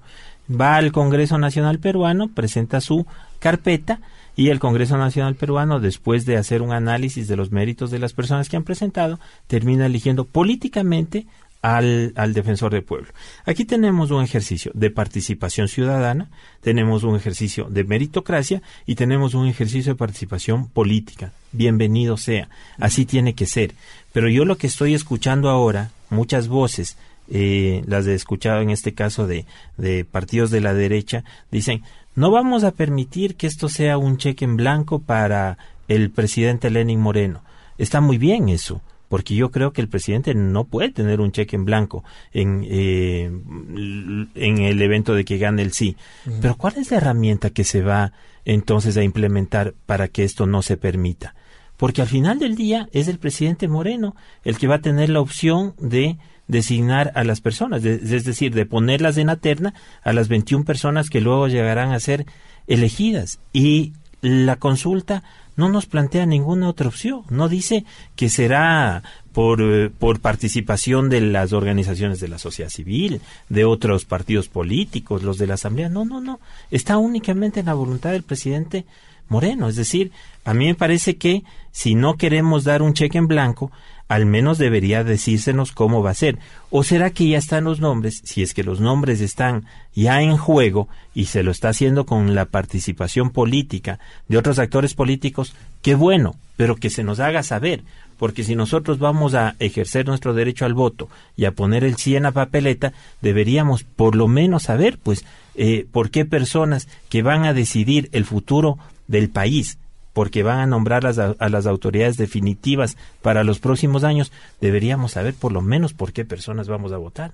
Va 0.50 0.78
al 0.78 0.92
Congreso 0.92 1.38
Nacional 1.38 1.80
Peruano, 1.80 2.30
presenta 2.30 2.80
su 2.80 3.06
carpeta 3.40 4.00
y 4.36 4.50
el 4.50 4.60
Congreso 4.60 4.98
Nacional 4.98 5.36
Peruano, 5.36 5.80
después 5.80 6.26
de 6.26 6.38
hacer 6.38 6.62
un 6.62 6.72
análisis 6.72 7.28
de 7.28 7.36
los 7.36 7.52
méritos 7.52 7.92
de 7.92 8.00
las 8.00 8.14
personas 8.14 8.50
que 8.50 8.58
han 8.58 8.64
presentado, 8.64 9.20
termina 9.48 9.86
eligiendo 9.86 10.26
políticamente 10.26 11.28
al, 11.64 12.12
al, 12.18 12.34
defensor 12.34 12.74
del 12.74 12.84
pueblo. 12.84 13.08
Aquí 13.46 13.64
tenemos 13.64 14.12
un 14.12 14.22
ejercicio 14.22 14.72
de 14.76 14.92
participación 14.92 15.70
ciudadana, 15.70 16.30
tenemos 16.62 17.04
un 17.04 17.16
ejercicio 17.16 17.68
de 17.70 17.86
meritocracia 17.86 18.62
y 18.86 18.96
tenemos 18.96 19.34
un 19.34 19.48
ejercicio 19.48 19.94
de 19.94 19.98
participación 19.98 20.68
política. 20.68 21.32
Bienvenido 21.54 22.18
sea, 22.18 22.50
así 22.80 23.06
tiene 23.06 23.34
que 23.34 23.46
ser. 23.46 23.74
Pero 24.12 24.28
yo 24.28 24.44
lo 24.44 24.58
que 24.58 24.68
estoy 24.68 24.94
escuchando 24.94 25.50
ahora, 25.50 25.92
muchas 26.10 26.50
voces, 26.50 26.98
eh, 27.30 27.82
las 27.88 28.06
he 28.08 28.14
escuchado 28.14 28.60
en 28.60 28.70
este 28.70 28.94
caso 28.94 29.26
de, 29.26 29.46
de 29.78 30.04
partidos 30.04 30.52
de 30.52 30.60
la 30.60 30.74
derecha, 30.74 31.24
dicen, 31.50 31.82
no 32.14 32.30
vamos 32.30 32.66
a 32.66 32.72
permitir 32.72 33.36
que 33.36 33.48
esto 33.48 33.70
sea 33.70 33.98
un 33.98 34.18
cheque 34.18 34.44
en 34.44 34.58
blanco 34.58 35.00
para 35.00 35.58
el 35.88 36.12
presidente 36.12 36.70
Lenin 36.70 37.00
Moreno. 37.00 37.42
Está 37.78 38.02
muy 38.02 38.18
bien 38.18 38.50
eso 38.50 38.82
porque 39.14 39.36
yo 39.36 39.52
creo 39.52 39.74
que 39.74 39.82
el 39.82 39.90
presidente 39.90 40.34
no 40.34 40.64
puede 40.64 40.90
tener 40.90 41.22
un 41.22 41.32
cheque 41.32 41.56
en 41.56 41.66
blanco 41.66 42.04
en, 42.32 42.66
eh, 42.68 43.26
en 43.26 44.58
el 44.58 44.82
evento 44.82 45.14
de 45.14 45.24
que 45.24 45.38
gane 45.38 45.62
el 45.62 45.72
sí. 45.72 45.96
Pero 46.42 46.56
¿cuál 46.56 46.78
es 46.78 46.90
la 46.90 46.98
herramienta 46.98 47.52
que 47.52 47.64
se 47.64 47.84
va 47.84 48.12
entonces 48.44 48.98
a 48.98 49.04
implementar 49.04 49.76
para 49.86 50.08
que 50.08 50.24
esto 50.24 50.48
no 50.48 50.64
se 50.64 50.78
permita? 50.78 51.36
Porque 51.78 52.02
al 52.02 52.08
final 52.08 52.40
del 52.40 52.56
día 52.56 52.90
es 52.92 53.08
el 53.08 53.20
presidente 53.20 53.68
Moreno 53.68 54.16
el 54.44 54.58
que 54.58 54.66
va 54.66 54.78
a 54.78 54.82
tener 54.82 55.10
la 55.10 55.22
opción 55.22 55.76
de 55.78 56.18
designar 56.48 57.12
a 57.14 57.24
las 57.24 57.40
personas, 57.40 57.86
es 57.86 58.26
decir, 58.26 58.56
de 58.56 58.66
ponerlas 58.66 59.18
en 59.18 59.28
la 59.28 59.36
terna 59.36 59.76
a 60.02 60.12
las 60.12 60.28
21 60.28 60.66
personas 60.66 61.12
que 61.12 61.22
luego 61.22 61.48
llegarán 61.48 61.92
a 61.92 62.00
ser 62.00 62.26
elegidas. 62.66 63.40
Y 63.54 63.94
la 64.22 64.56
consulta 64.56 65.22
no 65.56 65.70
nos 65.70 65.86
plantea 65.86 66.26
ninguna 66.26 66.70
otra 66.70 66.88
opción. 66.88 67.24
No 67.30 67.50
dice 67.50 67.86
que 68.16 68.30
será 68.30 69.04
por, 69.34 69.62
eh, 69.62 69.90
por 69.90 70.20
participación 70.20 71.10
de 71.10 71.22
las 71.22 71.54
organizaciones 71.54 72.20
de 72.20 72.28
la 72.28 72.40
sociedad 72.40 72.70
civil, 72.70 73.22
de 73.50 73.66
otros 73.66 74.06
partidos 74.06 74.48
políticos, 74.50 75.24
los 75.24 75.38
de 75.38 75.48
la 75.48 75.56
Asamblea. 75.56 75.90
No, 75.90 76.06
no, 76.06 76.22
no. 76.22 76.40
Está 76.72 76.98
únicamente 76.98 77.60
en 77.60 77.68
la 77.68 77.74
voluntad 77.74 78.12
del 78.12 78.24
presidente 78.24 78.86
Moreno. 79.30 79.68
Es 79.68 79.76
decir, 79.76 80.12
a 80.46 80.54
mí 80.54 80.66
me 80.66 80.76
parece 80.76 81.18
que 81.18 81.44
si 81.72 81.96
no 81.96 82.16
queremos 82.18 82.64
dar 82.64 82.82
un 82.82 82.94
cheque 82.94 83.18
en 83.18 83.28
blanco, 83.28 83.72
al 84.08 84.26
menos 84.26 84.58
debería 84.58 85.04
decírsenos 85.04 85.72
cómo 85.72 86.04
va 86.04 86.12
a 86.12 86.16
ser. 86.16 86.38
¿O 86.70 86.84
será 86.84 87.10
que 87.10 87.28
ya 87.28 87.38
están 87.38 87.64
los 87.64 87.80
nombres? 87.80 88.22
Si 88.24 88.44
es 88.44 88.54
que 88.54 88.64
los 88.64 88.80
nombres 88.80 89.22
están 89.22 89.66
ya 89.96 90.22
en 90.22 90.38
juego 90.38 90.88
y 91.14 91.26
se 91.26 91.44
lo 91.44 91.52
está 91.52 91.70
haciendo 91.70 92.06
con 92.06 92.36
la 92.36 92.46
participación 92.46 93.30
política 93.30 94.00
de 94.28 94.38
otros 94.38 94.60
actores 94.60 94.94
políticos, 94.94 95.56
qué 95.82 95.96
bueno, 95.96 96.36
pero 96.58 96.76
que 96.76 96.90
se 96.90 97.04
nos 97.04 97.20
haga 97.20 97.44
saber, 97.44 97.84
porque 98.18 98.44
si 98.44 98.56
nosotros 98.56 99.00
vamos 99.00 99.34
a 99.34 99.56
ejercer 99.60 100.06
nuestro 100.06 100.34
derecho 100.34 100.66
al 100.66 100.74
voto 100.74 101.10
y 101.36 101.46
a 101.46 101.52
poner 101.52 101.84
el 101.84 101.98
sí 101.98 102.16
en 102.16 102.24
la 102.24 102.32
papeleta, 102.32 102.94
deberíamos 103.22 103.84
por 103.84 104.16
lo 104.16 104.28
menos 104.28 104.64
saber, 104.64 104.98
pues, 105.02 105.26
eh, 105.56 105.86
por 105.92 106.10
qué 106.10 106.26
personas 106.26 106.88
que 107.10 107.22
van 107.22 107.46
a 107.46 107.54
decidir 107.54 108.10
el 108.12 108.26
futuro 108.26 108.78
del 109.08 109.30
país 109.30 109.78
porque 110.14 110.44
van 110.44 110.60
a 110.60 110.66
nombrar 110.68 111.06
a, 111.06 111.50
las 111.50 111.66
autoridades 111.66 112.18
definitivas 112.18 112.98
para 113.22 113.44
los 113.44 113.60
próximos 113.60 114.04
años, 114.04 114.32
deberíamos 114.62 115.14
saber 115.14 115.34
por 115.34 115.52
lo 115.52 115.62
menos 115.62 115.94
por 115.94 116.14
qué 116.14 116.24
personas 116.24 116.68
vamos 116.68 116.92
a 116.92 116.98
votar. 116.98 117.34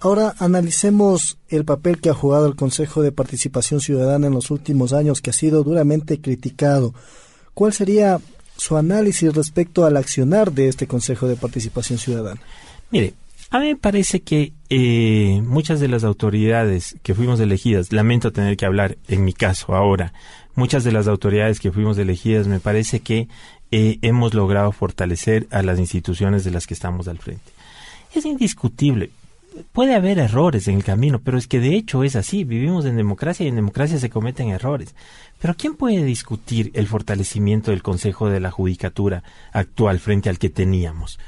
Ahora 0.00 0.34
analicemos 0.38 1.38
el 1.48 1.64
papel 1.64 2.00
que 2.00 2.10
ha 2.10 2.14
jugado 2.14 2.46
el 2.46 2.56
Consejo 2.56 3.00
de 3.00 3.12
Participación 3.12 3.80
Ciudadana 3.80 4.26
en 4.26 4.34
los 4.34 4.50
últimos 4.50 4.92
años, 4.92 5.22
que 5.22 5.30
ha 5.30 5.32
sido 5.32 5.62
duramente 5.62 6.20
criticado. 6.20 6.92
¿Cuál 7.54 7.72
sería 7.72 8.20
su 8.56 8.76
análisis 8.76 9.32
respecto 9.32 9.86
al 9.86 9.96
accionar 9.96 10.52
de 10.52 10.68
este 10.68 10.86
Consejo 10.86 11.28
de 11.28 11.36
Participación 11.36 11.98
Ciudadana? 11.98 12.40
Mire, 12.90 13.14
a 13.54 13.60
mí 13.60 13.66
me 13.66 13.76
parece 13.76 14.20
que 14.20 14.52
eh, 14.68 15.40
muchas 15.44 15.78
de 15.78 15.86
las 15.86 16.02
autoridades 16.02 16.96
que 17.04 17.14
fuimos 17.14 17.38
elegidas, 17.38 17.92
lamento 17.92 18.32
tener 18.32 18.56
que 18.56 18.66
hablar 18.66 18.98
en 19.06 19.24
mi 19.24 19.32
caso 19.32 19.76
ahora, 19.76 20.12
muchas 20.56 20.82
de 20.82 20.90
las 20.90 21.06
autoridades 21.06 21.60
que 21.60 21.70
fuimos 21.70 21.96
elegidas, 21.98 22.48
me 22.48 22.58
parece 22.58 22.98
que 22.98 23.28
eh, 23.70 24.00
hemos 24.02 24.34
logrado 24.34 24.72
fortalecer 24.72 25.46
a 25.52 25.62
las 25.62 25.78
instituciones 25.78 26.42
de 26.42 26.50
las 26.50 26.66
que 26.66 26.74
estamos 26.74 27.06
al 27.06 27.18
frente. 27.18 27.52
Es 28.12 28.26
indiscutible. 28.26 29.10
puede 29.70 29.94
haber 29.94 30.18
errores 30.18 30.66
en 30.66 30.74
el 30.74 30.82
camino, 30.82 31.20
pero 31.20 31.38
es 31.38 31.46
que 31.46 31.60
de 31.60 31.76
hecho 31.76 32.02
es 32.02 32.16
así. 32.16 32.42
Vivimos 32.42 32.86
en 32.86 32.96
democracia 32.96 33.46
y 33.46 33.50
en 33.50 33.54
democracia 33.54 34.00
se 34.00 34.10
cometen 34.10 34.48
errores. 34.48 34.96
Pero 35.40 35.54
¿quién 35.54 35.76
puede 35.76 36.02
discutir 36.02 36.72
el 36.74 36.88
fortalecimiento 36.88 37.70
del 37.70 37.84
Consejo 37.84 38.28
de 38.28 38.40
la 38.40 38.50
Judicatura 38.50 39.22
actual 39.52 40.00
frente 40.00 40.28
al 40.28 40.40
que 40.40 40.50
teníamos? 40.50 41.20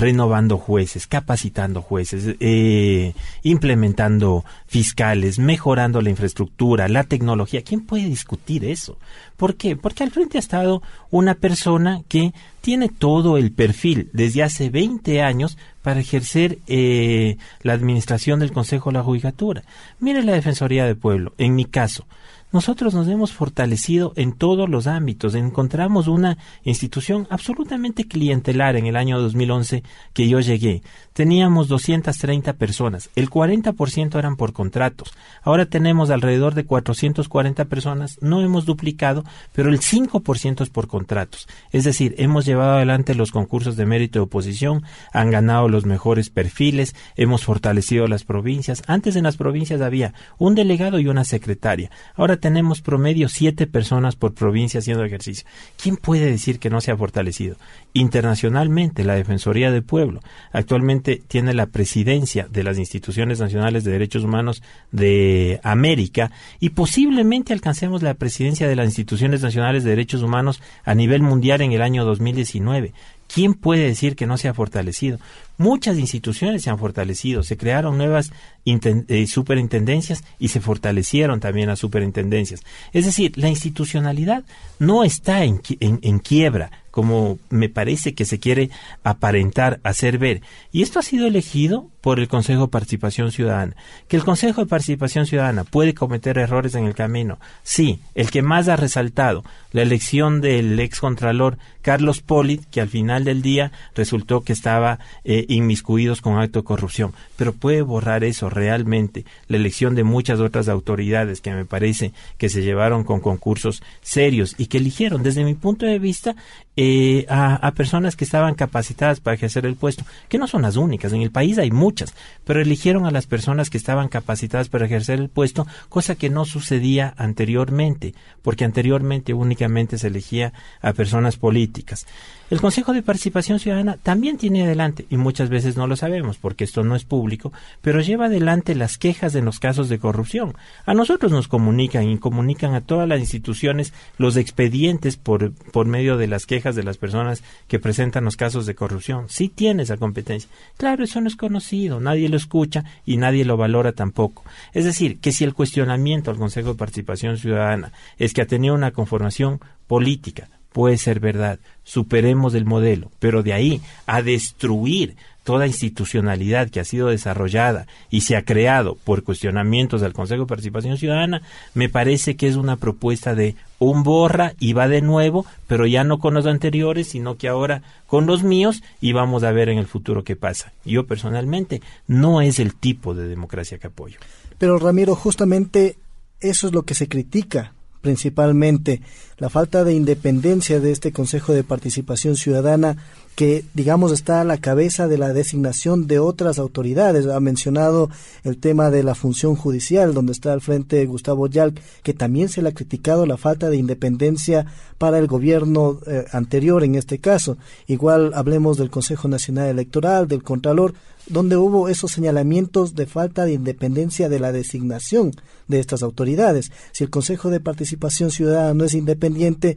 Renovando 0.00 0.56
jueces, 0.56 1.06
capacitando 1.06 1.82
jueces, 1.82 2.36
eh, 2.40 3.12
implementando 3.42 4.44
fiscales, 4.66 5.38
mejorando 5.38 6.00
la 6.00 6.10
infraestructura, 6.10 6.88
la 6.88 7.04
tecnología. 7.04 7.62
¿Quién 7.62 7.82
puede 7.82 8.06
discutir 8.06 8.64
eso? 8.64 8.96
¿Por 9.36 9.56
qué? 9.56 9.76
Porque 9.76 10.02
al 10.02 10.10
frente 10.10 10.38
ha 10.38 10.40
estado 10.40 10.82
una 11.10 11.34
persona 11.34 12.02
que 12.08 12.32
tiene 12.62 12.88
todo 12.88 13.36
el 13.36 13.52
perfil 13.52 14.08
desde 14.12 14.42
hace 14.42 14.70
20 14.70 15.22
años 15.22 15.58
para 15.82 16.00
ejercer 16.00 16.58
eh, 16.66 17.36
la 17.62 17.74
administración 17.74 18.40
del 18.40 18.52
Consejo 18.52 18.90
de 18.90 18.94
la 18.94 19.04
Judicatura. 19.04 19.62
Mire 19.98 20.22
la 20.22 20.32
Defensoría 20.32 20.86
del 20.86 20.96
Pueblo, 20.96 21.34
en 21.38 21.54
mi 21.54 21.66
caso, 21.66 22.06
nosotros 22.52 22.94
nos 22.94 23.06
hemos 23.08 23.32
fortalecido 23.32 24.12
en 24.16 24.32
todos 24.32 24.68
los 24.68 24.86
ámbitos. 24.86 25.34
Encontramos 25.34 26.08
una 26.08 26.36
institución 26.64 27.26
absolutamente 27.30 28.04
clientelar 28.04 28.76
en 28.76 28.86
el 28.86 28.96
año 28.96 29.20
2011 29.20 29.82
que 30.12 30.28
yo 30.28 30.40
llegué. 30.40 30.82
Teníamos 31.20 31.68
230 31.68 32.54
personas, 32.54 33.10
el 33.14 33.28
40% 33.28 34.18
eran 34.18 34.36
por 34.36 34.54
contratos. 34.54 35.12
Ahora 35.42 35.66
tenemos 35.66 36.08
alrededor 36.08 36.54
de 36.54 36.64
440 36.64 37.66
personas, 37.66 38.16
no 38.22 38.40
hemos 38.40 38.64
duplicado, 38.64 39.22
pero 39.52 39.68
el 39.68 39.80
5% 39.80 40.62
es 40.62 40.70
por 40.70 40.88
contratos. 40.88 41.46
Es 41.72 41.84
decir, 41.84 42.14
hemos 42.16 42.46
llevado 42.46 42.76
adelante 42.76 43.14
los 43.14 43.32
concursos 43.32 43.76
de 43.76 43.84
mérito 43.84 44.18
de 44.18 44.22
oposición, 44.22 44.82
han 45.12 45.30
ganado 45.30 45.68
los 45.68 45.84
mejores 45.84 46.30
perfiles, 46.30 46.96
hemos 47.16 47.44
fortalecido 47.44 48.06
las 48.06 48.24
provincias. 48.24 48.82
Antes 48.86 49.14
en 49.14 49.24
las 49.24 49.36
provincias 49.36 49.82
había 49.82 50.14
un 50.38 50.54
delegado 50.54 51.00
y 51.00 51.08
una 51.08 51.24
secretaria. 51.24 51.90
Ahora 52.14 52.38
tenemos 52.38 52.80
promedio 52.80 53.28
siete 53.28 53.66
personas 53.66 54.16
por 54.16 54.32
provincia 54.32 54.80
haciendo 54.80 55.04
ejercicio. 55.04 55.46
¿Quién 55.76 55.98
puede 55.98 56.30
decir 56.30 56.58
que 56.58 56.70
no 56.70 56.80
se 56.80 56.92
ha 56.92 56.96
fortalecido? 56.96 57.56
Internacionalmente, 57.92 59.04
la 59.04 59.16
Defensoría 59.16 59.70
del 59.70 59.82
Pueblo 59.82 60.20
actualmente 60.52 61.09
tiene 61.16 61.54
la 61.54 61.66
presidencia 61.66 62.46
de 62.50 62.62
las 62.62 62.78
instituciones 62.78 63.40
nacionales 63.40 63.84
de 63.84 63.92
derechos 63.92 64.24
humanos 64.24 64.62
de 64.92 65.60
América 65.62 66.30
y 66.58 66.70
posiblemente 66.70 67.52
alcancemos 67.52 68.02
la 68.02 68.14
presidencia 68.14 68.68
de 68.68 68.76
las 68.76 68.86
instituciones 68.86 69.42
nacionales 69.42 69.84
de 69.84 69.90
derechos 69.90 70.22
humanos 70.22 70.60
a 70.84 70.94
nivel 70.94 71.22
mundial 71.22 71.60
en 71.60 71.72
el 71.72 71.82
año 71.82 72.04
2019. 72.04 72.92
¿Quién 73.32 73.54
puede 73.54 73.84
decir 73.84 74.16
que 74.16 74.26
no 74.26 74.36
se 74.36 74.48
ha 74.48 74.54
fortalecido? 74.54 75.18
Muchas 75.56 75.98
instituciones 75.98 76.62
se 76.62 76.70
han 76.70 76.78
fortalecido, 76.78 77.42
se 77.42 77.56
crearon 77.56 77.96
nuevas 77.96 78.32
eh, 78.64 79.26
superintendencias 79.26 80.24
y 80.38 80.48
se 80.48 80.60
fortalecieron 80.60 81.38
también 81.38 81.68
las 81.68 81.78
superintendencias. 81.78 82.62
Es 82.92 83.04
decir, 83.04 83.36
la 83.36 83.48
institucionalidad 83.48 84.42
no 84.78 85.04
está 85.04 85.44
en, 85.44 85.60
en 85.80 86.18
quiebra, 86.18 86.70
como 86.90 87.38
me 87.50 87.68
parece 87.68 88.14
que 88.14 88.24
se 88.24 88.40
quiere 88.40 88.70
aparentar, 89.04 89.80
hacer 89.84 90.18
ver. 90.18 90.42
Y 90.72 90.82
esto 90.82 90.98
ha 90.98 91.02
sido 91.02 91.26
elegido 91.26 91.88
por 92.00 92.18
el 92.18 92.28
Consejo 92.28 92.62
de 92.62 92.68
Participación 92.68 93.30
Ciudadana. 93.30 93.76
Que 94.08 94.16
el 94.16 94.24
Consejo 94.24 94.62
de 94.62 94.66
Participación 94.66 95.26
Ciudadana 95.26 95.64
puede 95.64 95.94
cometer 95.94 96.38
errores 96.38 96.74
en 96.74 96.86
el 96.86 96.94
camino. 96.94 97.38
Sí, 97.62 98.00
el 98.14 98.30
que 98.30 98.42
más 98.42 98.68
ha 98.68 98.76
resaltado, 98.76 99.44
la 99.72 99.82
elección 99.82 100.40
del 100.40 100.78
ex 100.80 101.00
contralor 101.00 101.58
Carlos 101.82 102.20
Polit, 102.20 102.64
que 102.70 102.80
al 102.80 102.88
final 102.88 103.24
del 103.24 103.42
día 103.42 103.72
resultó 103.94 104.42
que 104.42 104.52
estaba 104.52 104.98
eh, 105.24 105.46
inmiscuidos 105.48 106.20
con 106.20 106.38
acto 106.38 106.60
de 106.60 106.64
corrupción. 106.64 107.12
Pero 107.36 107.52
puede 107.52 107.82
borrar 107.82 108.24
eso 108.24 108.50
realmente, 108.50 109.24
la 109.48 109.56
elección 109.56 109.94
de 109.94 110.04
muchas 110.04 110.40
otras 110.40 110.68
autoridades 110.68 111.40
que 111.40 111.52
me 111.52 111.64
parece 111.64 112.12
que 112.36 112.48
se 112.48 112.62
llevaron 112.62 113.04
con 113.04 113.20
concursos 113.20 113.82
serios 114.02 114.54
y 114.58 114.66
que 114.66 114.78
eligieron, 114.78 115.22
desde 115.22 115.44
mi 115.44 115.54
punto 115.54 115.86
de 115.86 115.98
vista, 115.98 116.36
eh, 116.76 117.26
a, 117.28 117.70
personas 117.72 118.16
que 118.16 118.24
estaban 118.24 118.54
capacitadas 118.54 119.20
para 119.20 119.34
ejercer 119.34 119.64
el 119.64 119.76
puesto, 119.76 120.04
que 120.28 120.38
no 120.38 120.46
son 120.46 120.62
las 120.62 120.76
únicas. 120.76 121.12
En 121.12 121.22
el 121.22 121.30
país 121.30 121.58
hay 121.58 121.70
muchas, 121.70 122.14
pero 122.44 122.60
eligieron 122.60 123.06
a 123.06 123.10
las 123.10 123.26
personas 123.26 123.70
que 123.70 123.78
estaban 123.78 124.08
capacitadas 124.08 124.68
para 124.68 124.86
ejercer 124.86 125.18
el 125.18 125.28
puesto, 125.28 125.66
cosa 125.88 126.14
que 126.14 126.30
no 126.30 126.44
sucedía 126.44 127.14
anteriormente, 127.16 128.14
porque 128.42 128.64
anteriormente 128.64 129.32
únicamente 129.32 129.59
se 129.98 130.08
elegía 130.08 130.52
a 130.80 130.92
personas 130.92 131.36
políticas. 131.36 132.06
El 132.50 132.60
Consejo 132.60 132.92
de 132.92 133.04
Participación 133.04 133.60
Ciudadana 133.60 133.96
también 133.96 134.36
tiene 134.36 134.64
adelante, 134.64 135.06
y 135.08 135.16
muchas 135.16 135.50
veces 135.50 135.76
no 135.76 135.86
lo 135.86 135.94
sabemos 135.94 136.36
porque 136.36 136.64
esto 136.64 136.82
no 136.82 136.96
es 136.96 137.04
público, 137.04 137.52
pero 137.80 138.00
lleva 138.00 138.26
adelante 138.26 138.74
las 138.74 138.98
quejas 138.98 139.36
en 139.36 139.44
los 139.44 139.60
casos 139.60 139.88
de 139.88 140.00
corrupción. 140.00 140.56
A 140.84 140.92
nosotros 140.92 141.30
nos 141.30 141.46
comunican 141.46 142.10
y 142.10 142.18
comunican 142.18 142.74
a 142.74 142.80
todas 142.80 143.08
las 143.08 143.20
instituciones 143.20 143.94
los 144.18 144.36
expedientes 144.36 145.16
por, 145.16 145.52
por 145.52 145.86
medio 145.86 146.16
de 146.16 146.26
las 146.26 146.44
quejas 146.44 146.74
de 146.74 146.82
las 146.82 146.98
personas 146.98 147.44
que 147.68 147.78
presentan 147.78 148.24
los 148.24 148.36
casos 148.36 148.66
de 148.66 148.74
corrupción. 148.74 149.26
Sí 149.28 149.48
tiene 149.48 149.84
esa 149.84 149.96
competencia. 149.96 150.50
Claro, 150.76 151.04
eso 151.04 151.20
no 151.20 151.28
es 151.28 151.36
conocido, 151.36 152.00
nadie 152.00 152.28
lo 152.28 152.36
escucha 152.36 152.82
y 153.06 153.16
nadie 153.16 153.44
lo 153.44 153.56
valora 153.56 153.92
tampoco. 153.92 154.42
Es 154.72 154.84
decir, 154.84 155.20
que 155.20 155.30
si 155.30 155.44
el 155.44 155.54
cuestionamiento 155.54 156.32
al 156.32 156.36
Consejo 156.36 156.70
de 156.70 156.78
Participación 156.78 157.36
Ciudadana 157.36 157.92
es 158.18 158.34
que 158.34 158.42
ha 158.42 158.46
tenido 158.46 158.74
una 158.74 158.90
conformación 158.90 159.60
política, 159.86 160.48
puede 160.72 160.98
ser 160.98 161.20
verdad. 161.20 161.58
Superemos 161.84 162.54
el 162.54 162.64
modelo, 162.64 163.10
pero 163.18 163.42
de 163.42 163.52
ahí 163.52 163.80
a 164.06 164.22
destruir 164.22 165.16
toda 165.44 165.66
institucionalidad 165.66 166.70
que 166.70 166.80
ha 166.80 166.84
sido 166.84 167.08
desarrollada 167.08 167.86
y 168.10 168.20
se 168.20 168.36
ha 168.36 168.44
creado 168.44 168.96
por 169.02 169.24
cuestionamientos 169.24 170.00
del 170.00 170.12
Consejo 170.12 170.42
de 170.42 170.48
Participación 170.48 170.96
Ciudadana, 170.98 171.42
me 171.74 171.88
parece 171.88 172.36
que 172.36 172.46
es 172.46 172.56
una 172.56 172.76
propuesta 172.76 173.34
de 173.34 173.56
un 173.78 174.02
borra 174.02 174.52
y 174.60 174.74
va 174.74 174.86
de 174.86 175.00
nuevo, 175.00 175.46
pero 175.66 175.86
ya 175.86 176.04
no 176.04 176.18
con 176.18 176.34
los 176.34 176.46
anteriores, 176.46 177.08
sino 177.08 177.36
que 177.36 177.48
ahora 177.48 177.82
con 178.06 178.26
los 178.26 178.42
míos 178.42 178.82
y 179.00 179.12
vamos 179.12 179.42
a 179.42 179.52
ver 179.52 179.70
en 179.70 179.78
el 179.78 179.86
futuro 179.86 180.22
qué 180.22 180.36
pasa. 180.36 180.72
Yo 180.84 181.06
personalmente 181.06 181.80
no 182.06 182.42
es 182.42 182.58
el 182.58 182.74
tipo 182.74 183.14
de 183.14 183.26
democracia 183.26 183.78
que 183.78 183.86
apoyo. 183.86 184.18
Pero 184.58 184.78
Ramiro, 184.78 185.16
justamente 185.16 185.96
eso 186.40 186.66
es 186.66 186.72
lo 186.72 186.82
que 186.82 186.94
se 186.94 187.08
critica 187.08 187.72
principalmente 188.00 189.00
la 189.38 189.48
falta 189.48 189.84
de 189.84 189.94
independencia 189.94 190.80
de 190.80 190.92
este 190.92 191.12
Consejo 191.12 191.52
de 191.52 191.64
Participación 191.64 192.36
Ciudadana 192.36 192.96
que, 193.34 193.64
digamos, 193.72 194.12
está 194.12 194.42
a 194.42 194.44
la 194.44 194.58
cabeza 194.58 195.08
de 195.08 195.16
la 195.16 195.32
designación 195.32 196.06
de 196.06 196.18
otras 196.18 196.58
autoridades. 196.58 197.26
Ha 197.26 197.40
mencionado 197.40 198.10
el 198.44 198.58
tema 198.58 198.90
de 198.90 199.02
la 199.02 199.14
función 199.14 199.56
judicial, 199.56 200.12
donde 200.12 200.32
está 200.32 200.52
al 200.52 200.60
frente 200.60 201.06
Gustavo 201.06 201.46
Yalc, 201.46 201.80
que 202.02 202.12
también 202.12 202.50
se 202.50 202.60
le 202.60 202.68
ha 202.68 202.74
criticado 202.74 203.24
la 203.24 203.38
falta 203.38 203.70
de 203.70 203.78
independencia 203.78 204.66
para 204.98 205.18
el 205.18 205.26
gobierno 205.26 206.00
eh, 206.06 206.26
anterior 206.32 206.84
en 206.84 206.96
este 206.96 207.18
caso. 207.18 207.56
Igual 207.86 208.32
hablemos 208.34 208.76
del 208.76 208.90
Consejo 208.90 209.26
Nacional 209.26 209.68
Electoral, 209.68 210.28
del 210.28 210.42
Contralor, 210.42 210.92
donde 211.26 211.56
hubo 211.56 211.88
esos 211.88 212.12
señalamientos 212.12 212.94
de 212.94 213.06
falta 213.06 213.44
de 213.44 213.54
independencia 213.54 214.28
de 214.28 214.40
la 214.40 214.52
designación 214.52 215.32
de 215.68 215.80
estas 215.80 216.02
autoridades. 216.02 216.72
Si 216.92 217.04
el 217.04 217.10
Consejo 217.10 217.50
de 217.50 217.60
Participación 217.60 218.30
Ciudadana 218.30 218.74
no 218.74 218.84
es 218.84 218.94
independiente, 218.94 219.76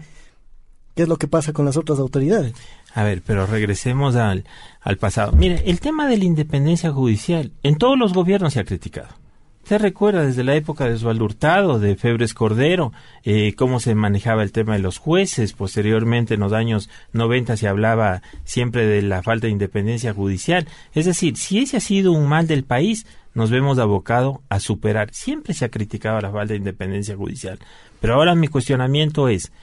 ¿qué 0.96 1.04
es 1.04 1.10
lo 1.10 1.18
que 1.18 1.28
pasa 1.28 1.54
con 1.54 1.66
las 1.66 1.78
otras 1.78 2.00
autoridades? 2.00 2.54
A 2.94 3.04
ver, 3.04 3.22
pero 3.26 3.46
regresemos 3.46 4.16
al, 4.16 4.46
al 4.82 4.98
pasado. 4.98 5.32
Mire, 5.32 5.64
el 5.66 5.80
tema 5.80 6.08
de 6.08 6.18
la 6.18 6.26
independencia 6.26 6.92
judicial 6.92 7.52
en 7.64 7.78
todos 7.78 7.98
los 7.98 8.14
gobiernos 8.14 8.54
se 8.54 8.60
ha 8.60 8.66
criticado. 8.66 9.23
Se 9.64 9.78
recuerda 9.78 10.26
desde 10.26 10.44
la 10.44 10.56
época 10.56 10.86
de 10.86 10.96
Osvaldo 10.96 11.24
Hurtado, 11.24 11.80
de 11.80 11.96
Febres 11.96 12.34
Cordero, 12.34 12.92
eh, 13.24 13.54
cómo 13.56 13.80
se 13.80 13.96
manejaba 13.96 14.44
el 14.44 14.52
tema 14.52 14.74
de 14.74 14.80
los 14.80 14.98
jueces. 14.98 15.54
Posteriormente, 15.54 16.34
en 16.34 16.42
los 16.42 16.52
años 16.52 16.90
90, 17.14 17.56
se 17.56 17.70
hablaba 17.70 18.22
siempre 18.44 18.86
de 18.86 19.02
la 19.02 19.24
falta 19.24 19.48
de 19.48 19.54
independencia 19.54 20.14
judicial. 20.14 20.68
Es 20.94 21.06
decir, 21.06 21.38
si 21.38 21.60
ese 21.60 21.78
ha 21.78 21.80
sido 21.80 22.12
un 22.12 22.28
mal 22.28 22.46
del 22.46 22.66
país, 22.66 23.06
nos 23.34 23.52
vemos 23.52 23.80
abocado 23.80 24.42
a 24.50 24.60
superar. 24.60 25.14
Siempre 25.14 25.54
se 25.54 25.64
ha 25.64 25.72
criticado 25.72 26.20
la 26.20 26.32
falta 26.32 26.52
de 26.52 26.60
independencia 26.60 27.16
judicial. 27.16 27.58
Pero 28.02 28.16
ahora 28.16 28.36
mi 28.36 28.50
cuestionamiento 28.50 29.30
es, 29.30 29.54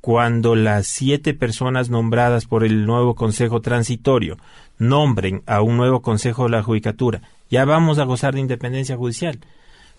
cuando 0.00 0.54
las 0.54 0.86
siete 0.86 1.34
personas 1.34 1.90
nombradas 1.90 2.46
por 2.46 2.62
el 2.64 2.86
nuevo 2.86 3.16
Consejo 3.16 3.60
Transitorio 3.60 4.38
nombren 4.78 5.42
a 5.46 5.60
un 5.60 5.76
nuevo 5.76 6.02
Consejo 6.02 6.44
de 6.44 6.50
la 6.50 6.62
Judicatura, 6.62 7.20
ya 7.50 7.64
vamos 7.64 7.98
a 7.98 8.04
gozar 8.04 8.34
de 8.34 8.40
independencia 8.40 8.96
judicial. 8.96 9.40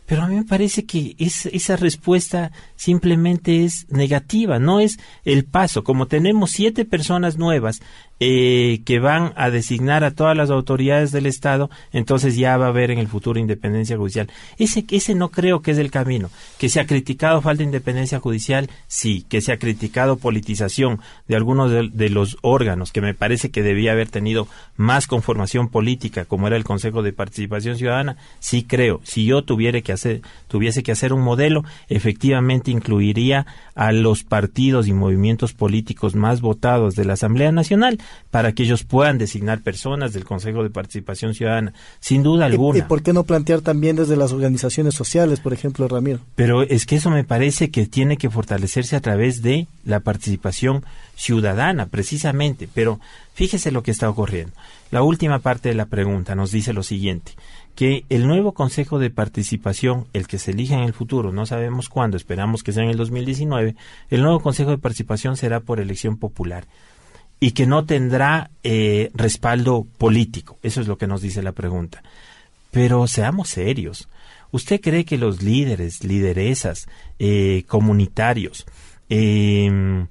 Pero 0.05 0.23
a 0.23 0.27
mí 0.27 0.35
me 0.35 0.43
parece 0.43 0.85
que 0.85 1.15
esa 1.19 1.75
respuesta 1.75 2.51
simplemente 2.75 3.63
es 3.63 3.87
negativa, 3.89 4.59
no 4.59 4.79
es 4.79 4.99
el 5.23 5.45
paso. 5.45 5.83
Como 5.83 6.07
tenemos 6.07 6.51
siete 6.51 6.85
personas 6.85 7.37
nuevas 7.37 7.81
eh, 8.23 8.83
que 8.85 8.99
van 8.99 9.33
a 9.35 9.49
designar 9.49 10.03
a 10.03 10.11
todas 10.11 10.37
las 10.37 10.51
autoridades 10.51 11.11
del 11.11 11.25
Estado, 11.25 11.71
entonces 11.91 12.35
ya 12.35 12.55
va 12.55 12.67
a 12.67 12.69
haber 12.69 12.91
en 12.91 12.99
el 12.99 13.07
futuro 13.07 13.39
independencia 13.39 13.97
judicial. 13.97 14.29
Ese, 14.59 14.85
ese 14.91 15.15
no 15.15 15.29
creo 15.29 15.63
que 15.63 15.71
es 15.71 15.79
el 15.79 15.89
camino. 15.89 16.29
Que 16.59 16.69
se 16.69 16.79
ha 16.79 16.85
criticado 16.85 17.41
falta 17.41 17.61
de 17.61 17.63
independencia 17.63 18.19
judicial, 18.19 18.69
sí. 18.85 19.25
Que 19.27 19.41
se 19.41 19.51
ha 19.51 19.57
criticado 19.57 20.17
politización 20.17 20.99
de 21.27 21.35
algunos 21.35 21.71
de, 21.71 22.09
los 22.11 22.37
órganos, 22.43 22.91
que 22.91 23.01
me 23.01 23.15
parece 23.15 23.49
que 23.49 23.63
debía 23.63 23.93
haber 23.93 24.09
tenido 24.09 24.47
más 24.77 25.07
conformación 25.07 25.69
política, 25.69 26.25
como 26.25 26.45
era 26.45 26.57
el 26.57 26.63
Consejo 26.63 27.01
de 27.01 27.13
Participación 27.13 27.75
Ciudadana, 27.75 28.17
sí 28.39 28.61
creo. 28.61 29.01
Si 29.03 29.25
yo 29.25 29.41
tuviera 29.41 29.81
que 29.81 29.93
hacer, 29.93 30.21
tuviese 30.47 30.83
que 30.83 30.91
hacer 30.91 31.11
un 31.11 31.21
modelo, 31.21 31.63
efectivamente 31.89 32.69
incluiría 32.69 33.47
a 33.73 33.91
los 33.91 34.23
partidos 34.23 34.87
y 34.87 34.93
movimientos 34.93 35.53
políticos 35.53 36.13
más 36.13 36.41
votados 36.41 36.93
de 36.93 37.05
la 37.05 37.13
Asamblea 37.13 37.51
Nacional 37.51 37.97
para 38.29 38.53
que 38.53 38.63
ellos 38.63 38.83
puedan 38.83 39.17
designar 39.17 39.61
personas 39.61 40.13
del 40.13 40.23
Consejo 40.23 40.63
de 40.63 40.69
Participación 40.69 41.33
Ciudadana, 41.33 41.73
sin 41.99 42.23
duda 42.23 42.45
alguna. 42.45 42.79
¿Y, 42.79 42.81
por 42.83 43.03
qué 43.03 43.13
no 43.13 43.23
plantear 43.23 43.61
también 43.61 43.95
desde 43.95 44.15
las 44.15 44.31
organizaciones 44.31 44.95
sociales, 44.95 45.39
por 45.39 45.53
ejemplo, 45.53 45.87
Ramiro? 45.87 46.19
Pero 46.35 46.63
es 46.63 46.85
que 46.85 46.95
eso 46.95 47.09
me 47.09 47.23
parece 47.23 47.71
que 47.71 47.85
tiene 47.85 48.17
que 48.17 48.29
fortalecerse 48.29 48.95
a 48.95 49.01
través 49.01 49.41
de 49.41 49.67
la 49.83 49.99
participación 49.99 50.85
ciudadana, 51.15 51.87
precisamente. 51.87 52.69
Pero 52.73 52.99
fíjese 53.33 53.71
lo 53.71 53.83
que 53.83 53.91
está 53.91 54.09
ocurriendo. 54.09 54.53
La 54.91 55.03
última 55.03 55.39
parte 55.39 55.69
de 55.69 55.75
la 55.75 55.85
pregunta 55.85 56.35
nos 56.35 56.51
dice 56.51 56.73
lo 56.73 56.83
siguiente 56.83 57.33
que 57.75 58.05
el 58.09 58.27
nuevo 58.27 58.53
Consejo 58.53 58.99
de 58.99 59.09
Participación, 59.09 60.07
el 60.13 60.27
que 60.27 60.39
se 60.39 60.51
elija 60.51 60.75
en 60.75 60.83
el 60.83 60.93
futuro, 60.93 61.31
no 61.31 61.45
sabemos 61.45 61.89
cuándo, 61.89 62.17
esperamos 62.17 62.63
que 62.63 62.73
sea 62.73 62.83
en 62.83 62.89
el 62.89 62.97
2019, 62.97 63.75
el 64.09 64.21
nuevo 64.21 64.41
Consejo 64.41 64.71
de 64.71 64.77
Participación 64.77 65.37
será 65.37 65.61
por 65.61 65.79
elección 65.79 66.17
popular 66.17 66.65
y 67.43 67.51
que 67.51 67.65
no 67.65 67.85
tendrá 67.85 68.51
eh, 68.63 69.09
respaldo 69.15 69.87
político. 69.97 70.59
Eso 70.61 70.79
es 70.79 70.87
lo 70.87 70.99
que 70.99 71.07
nos 71.07 71.21
dice 71.21 71.41
la 71.41 71.53
pregunta. 71.53 72.03
Pero 72.69 73.07
seamos 73.07 73.49
serios. 73.49 74.07
¿Usted 74.51 74.79
cree 74.79 75.05
que 75.05 75.17
los 75.17 75.41
líderes, 75.41 76.03
lideresas, 76.03 76.87
eh, 77.17 77.63
comunitarios, 77.67 78.67
eh, 79.09 80.05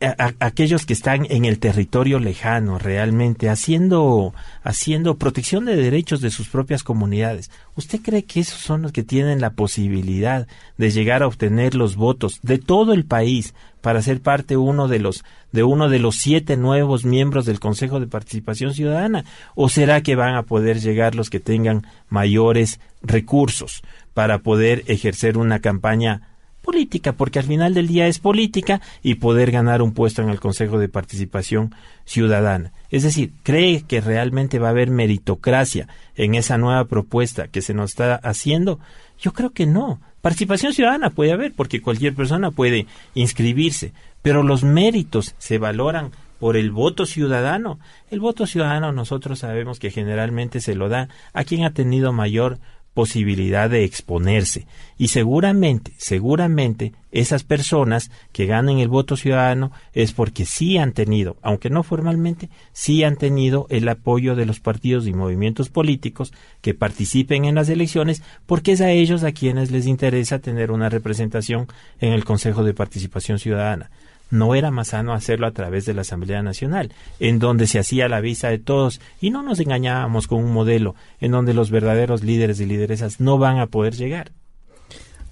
aquellos 0.00 0.86
que 0.86 0.92
están 0.92 1.26
en 1.28 1.44
el 1.44 1.58
territorio 1.58 2.20
lejano 2.20 2.78
realmente 2.78 3.48
haciendo 3.48 4.32
haciendo 4.62 5.16
protección 5.16 5.64
de 5.64 5.74
derechos 5.74 6.20
de 6.20 6.30
sus 6.30 6.48
propias 6.48 6.84
comunidades. 6.84 7.50
¿Usted 7.74 8.00
cree 8.00 8.24
que 8.24 8.40
esos 8.40 8.60
son 8.60 8.82
los 8.82 8.92
que 8.92 9.02
tienen 9.02 9.40
la 9.40 9.50
posibilidad 9.50 10.46
de 10.76 10.90
llegar 10.90 11.22
a 11.22 11.26
obtener 11.26 11.74
los 11.74 11.96
votos 11.96 12.38
de 12.42 12.58
todo 12.58 12.92
el 12.92 13.06
país 13.06 13.54
para 13.80 14.02
ser 14.02 14.20
parte 14.20 14.56
uno 14.56 14.88
de 14.88 14.98
los 14.98 15.24
de 15.52 15.62
uno 15.62 15.88
de 15.88 15.98
los 15.98 16.16
siete 16.16 16.56
nuevos 16.56 17.04
miembros 17.04 17.46
del 17.46 17.60
Consejo 17.60 18.00
de 18.00 18.06
Participación 18.06 18.74
Ciudadana 18.74 19.24
o 19.54 19.68
será 19.68 20.02
que 20.02 20.16
van 20.16 20.34
a 20.34 20.42
poder 20.42 20.80
llegar 20.80 21.14
los 21.14 21.30
que 21.30 21.40
tengan 21.40 21.86
mayores 22.08 22.80
recursos 23.02 23.82
para 24.14 24.40
poder 24.40 24.84
ejercer 24.86 25.38
una 25.38 25.60
campaña 25.60 26.28
política, 26.68 27.12
porque 27.12 27.38
al 27.38 27.46
final 27.46 27.72
del 27.72 27.88
día 27.88 28.08
es 28.08 28.18
política 28.18 28.82
y 29.02 29.14
poder 29.14 29.50
ganar 29.50 29.80
un 29.80 29.94
puesto 29.94 30.20
en 30.20 30.28
el 30.28 30.38
Consejo 30.38 30.78
de 30.78 30.90
Participación 30.90 31.74
Ciudadana. 32.04 32.72
Es 32.90 33.04
decir, 33.04 33.32
¿cree 33.42 33.84
que 33.88 34.02
realmente 34.02 34.58
va 34.58 34.68
a 34.68 34.72
haber 34.72 34.90
meritocracia 34.90 35.88
en 36.14 36.34
esa 36.34 36.58
nueva 36.58 36.84
propuesta 36.84 37.48
que 37.48 37.62
se 37.62 37.72
nos 37.72 37.92
está 37.92 38.16
haciendo? 38.16 38.80
Yo 39.18 39.32
creo 39.32 39.50
que 39.50 39.64
no. 39.64 39.98
Participación 40.28 40.74
ciudadana 40.74 41.08
puede 41.08 41.32
haber, 41.32 41.54
porque 41.54 41.80
cualquier 41.80 42.14
persona 42.14 42.50
puede 42.50 42.86
inscribirse, 43.14 43.94
pero 44.20 44.42
los 44.42 44.62
méritos 44.62 45.34
se 45.38 45.56
valoran 45.56 46.10
por 46.38 46.58
el 46.58 46.70
voto 46.70 47.06
ciudadano. 47.06 47.78
El 48.10 48.20
voto 48.20 48.46
ciudadano 48.46 48.92
nosotros 48.92 49.38
sabemos 49.38 49.78
que 49.78 49.90
generalmente 49.90 50.60
se 50.60 50.74
lo 50.74 50.90
da 50.90 51.08
a 51.32 51.44
quien 51.44 51.64
ha 51.64 51.72
tenido 51.72 52.12
mayor 52.12 52.58
posibilidad 52.98 53.70
de 53.70 53.84
exponerse. 53.84 54.66
Y 54.96 55.06
seguramente, 55.06 55.92
seguramente, 55.98 56.94
esas 57.12 57.44
personas 57.44 58.10
que 58.32 58.46
ganen 58.46 58.80
el 58.80 58.88
voto 58.88 59.16
ciudadano 59.16 59.70
es 59.92 60.12
porque 60.12 60.44
sí 60.44 60.78
han 60.78 60.90
tenido, 60.90 61.36
aunque 61.40 61.70
no 61.70 61.84
formalmente, 61.84 62.50
sí 62.72 63.04
han 63.04 63.14
tenido 63.14 63.68
el 63.70 63.88
apoyo 63.88 64.34
de 64.34 64.46
los 64.46 64.58
partidos 64.58 65.06
y 65.06 65.12
movimientos 65.12 65.68
políticos 65.68 66.32
que 66.60 66.74
participen 66.74 67.44
en 67.44 67.54
las 67.54 67.68
elecciones, 67.68 68.20
porque 68.46 68.72
es 68.72 68.80
a 68.80 68.90
ellos 68.90 69.22
a 69.22 69.30
quienes 69.30 69.70
les 69.70 69.86
interesa 69.86 70.40
tener 70.40 70.72
una 70.72 70.88
representación 70.88 71.68
en 72.00 72.12
el 72.12 72.24
Consejo 72.24 72.64
de 72.64 72.74
Participación 72.74 73.38
Ciudadana 73.38 73.92
no 74.30 74.54
era 74.54 74.70
más 74.70 74.88
sano 74.88 75.12
hacerlo 75.12 75.46
a 75.46 75.52
través 75.52 75.84
de 75.84 75.94
la 75.94 76.02
Asamblea 76.02 76.42
Nacional, 76.42 76.92
en 77.20 77.38
donde 77.38 77.66
se 77.66 77.78
hacía 77.78 78.08
la 78.08 78.20
vista 78.20 78.48
de 78.48 78.58
todos 78.58 79.00
y 79.20 79.30
no 79.30 79.42
nos 79.42 79.60
engañábamos 79.60 80.26
con 80.26 80.42
un 80.44 80.52
modelo 80.52 80.94
en 81.20 81.32
donde 81.32 81.54
los 81.54 81.70
verdaderos 81.70 82.22
líderes 82.22 82.60
y 82.60 82.66
lideresas 82.66 83.20
no 83.20 83.38
van 83.38 83.58
a 83.58 83.66
poder 83.66 83.94
llegar. 83.94 84.32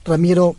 Ramiro, 0.04 0.56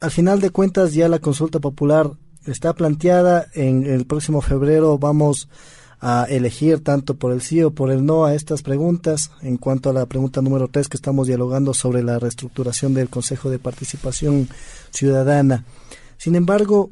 al 0.00 0.10
final 0.10 0.40
de 0.40 0.50
cuentas 0.50 0.94
ya 0.94 1.08
la 1.08 1.20
consulta 1.20 1.60
popular 1.60 2.10
está 2.46 2.72
planteada, 2.74 3.46
en 3.54 3.86
el 3.86 4.04
próximo 4.04 4.40
febrero 4.40 4.98
vamos 4.98 5.48
a 6.00 6.26
elegir 6.28 6.82
tanto 6.82 7.14
por 7.14 7.32
el 7.32 7.40
sí 7.40 7.62
o 7.62 7.70
por 7.70 7.92
el 7.92 8.04
no 8.04 8.24
a 8.24 8.34
estas 8.34 8.62
preguntas. 8.62 9.30
En 9.40 9.56
cuanto 9.56 9.88
a 9.88 9.92
la 9.92 10.06
pregunta 10.06 10.42
número 10.42 10.66
tres 10.66 10.88
que 10.88 10.96
estamos 10.96 11.28
dialogando 11.28 11.72
sobre 11.72 12.02
la 12.02 12.18
reestructuración 12.18 12.92
del 12.92 13.08
Consejo 13.08 13.50
de 13.50 13.60
Participación 13.60 14.48
Ciudadana. 14.90 15.64
Sin 16.18 16.34
embargo, 16.34 16.90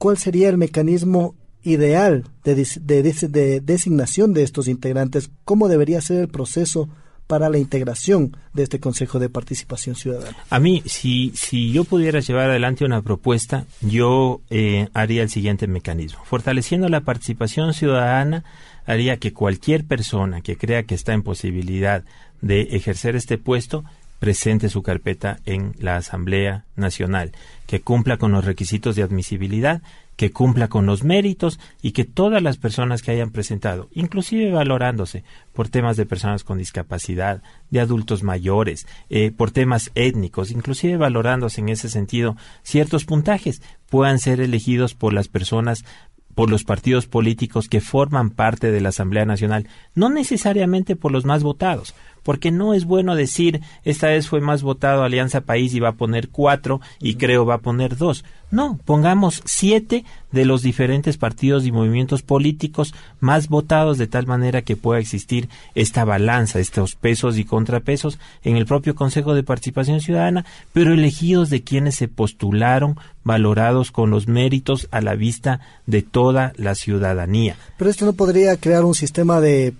cuál 0.00 0.16
sería 0.16 0.48
el 0.48 0.56
mecanismo 0.56 1.34
ideal 1.62 2.24
de, 2.42 2.54
de, 2.54 3.60
designación 3.60 4.32
de 4.32 4.42
estos 4.42 4.66
integrantes, 4.66 5.30
cómo 5.44 5.68
debería 5.68 6.00
ser 6.00 6.22
el 6.22 6.28
proceso 6.28 6.88
para 7.26 7.50
la 7.50 7.58
integración 7.58 8.34
de 8.54 8.62
este 8.62 8.80
Consejo 8.80 9.18
de 9.18 9.28
Participación 9.28 9.96
Ciudadana. 9.96 10.38
A 10.48 10.58
mí, 10.58 10.82
si, 10.86 11.32
si 11.34 11.70
yo 11.70 11.84
pudiera 11.84 12.20
llevar 12.20 12.48
adelante 12.48 12.86
una 12.86 13.02
propuesta, 13.02 13.66
yo 13.82 14.40
eh, 14.48 14.88
haría 14.94 15.22
el 15.22 15.28
siguiente 15.28 15.66
mecanismo. 15.66 16.24
Fortaleciendo 16.24 16.88
la 16.88 17.02
participación 17.02 17.74
ciudadana, 17.74 18.42
haría 18.86 19.18
que 19.18 19.34
cualquier 19.34 19.84
persona 19.84 20.40
que 20.40 20.56
crea 20.56 20.84
que 20.84 20.94
está 20.94 21.12
en 21.12 21.22
posibilidad 21.22 22.04
de 22.40 22.62
ejercer 22.72 23.16
este 23.16 23.36
puesto 23.36 23.84
presente 24.20 24.68
su 24.68 24.82
carpeta 24.82 25.40
en 25.46 25.74
la 25.78 25.96
Asamblea 25.96 26.66
Nacional, 26.76 27.32
que 27.66 27.80
cumpla 27.80 28.18
con 28.18 28.30
los 28.30 28.44
requisitos 28.44 28.94
de 28.94 29.02
admisibilidad, 29.02 29.82
que 30.20 30.30
cumpla 30.30 30.68
con 30.68 30.84
los 30.84 31.02
méritos 31.02 31.58
y 31.80 31.92
que 31.92 32.04
todas 32.04 32.42
las 32.42 32.58
personas 32.58 33.00
que 33.00 33.10
hayan 33.10 33.30
presentado, 33.30 33.88
inclusive 33.92 34.50
valorándose 34.50 35.24
por 35.54 35.70
temas 35.70 35.96
de 35.96 36.04
personas 36.04 36.44
con 36.44 36.58
discapacidad, 36.58 37.42
de 37.70 37.80
adultos 37.80 38.22
mayores, 38.22 38.86
eh, 39.08 39.30
por 39.30 39.50
temas 39.50 39.90
étnicos, 39.94 40.50
inclusive 40.50 40.98
valorándose 40.98 41.62
en 41.62 41.70
ese 41.70 41.88
sentido 41.88 42.36
ciertos 42.62 43.06
puntajes, 43.06 43.62
puedan 43.88 44.18
ser 44.18 44.42
elegidos 44.42 44.94
por 44.94 45.14
las 45.14 45.28
personas 45.28 45.86
por 46.34 46.50
los 46.50 46.64
partidos 46.64 47.06
políticos 47.06 47.68
que 47.68 47.80
forman 47.80 48.30
parte 48.30 48.70
de 48.70 48.80
la 48.80 48.90
Asamblea 48.90 49.24
Nacional, 49.24 49.68
no 49.94 50.10
necesariamente 50.10 50.96
por 50.96 51.12
los 51.12 51.24
más 51.24 51.42
votados, 51.42 51.94
porque 52.22 52.50
no 52.50 52.74
es 52.74 52.84
bueno 52.84 53.14
decir 53.14 53.60
esta 53.84 54.08
vez 54.08 54.28
fue 54.28 54.40
más 54.40 54.62
votado 54.62 55.02
Alianza 55.02 55.40
País 55.42 55.74
y 55.74 55.80
va 55.80 55.90
a 55.90 55.94
poner 55.94 56.28
cuatro 56.28 56.80
y 57.00 57.14
creo 57.14 57.46
va 57.46 57.54
a 57.54 57.58
poner 57.58 57.96
dos. 57.96 58.24
No, 58.50 58.80
pongamos 58.84 59.42
siete 59.44 60.04
de 60.32 60.44
los 60.44 60.62
diferentes 60.62 61.16
partidos 61.16 61.66
y 61.66 61.72
movimientos 61.72 62.22
políticos 62.22 62.94
más 63.20 63.48
votados 63.48 63.96
de 63.96 64.08
tal 64.08 64.26
manera 64.26 64.62
que 64.62 64.74
pueda 64.74 64.98
existir 64.98 65.48
esta 65.76 66.04
balanza, 66.04 66.58
estos 66.58 66.96
pesos 66.96 67.38
y 67.38 67.44
contrapesos 67.44 68.18
en 68.42 68.56
el 68.56 68.66
propio 68.66 68.96
Consejo 68.96 69.34
de 69.34 69.44
Participación 69.44 70.00
Ciudadana, 70.00 70.44
pero 70.72 70.92
elegidos 70.92 71.48
de 71.48 71.62
quienes 71.62 71.94
se 71.94 72.08
postularon, 72.08 72.98
valorados 73.22 73.92
con 73.92 74.10
los 74.10 74.26
méritos 74.26 74.88
a 74.90 75.00
la 75.00 75.14
vista 75.14 75.60
de 75.86 76.02
toda 76.02 76.52
la 76.56 76.74
ciudadanía. 76.74 77.56
Pero 77.78 77.90
esto 77.90 78.04
no 78.04 78.14
podría 78.14 78.56
crear 78.56 78.84
un 78.84 78.94
sistema 78.94 79.40
de 79.40 79.74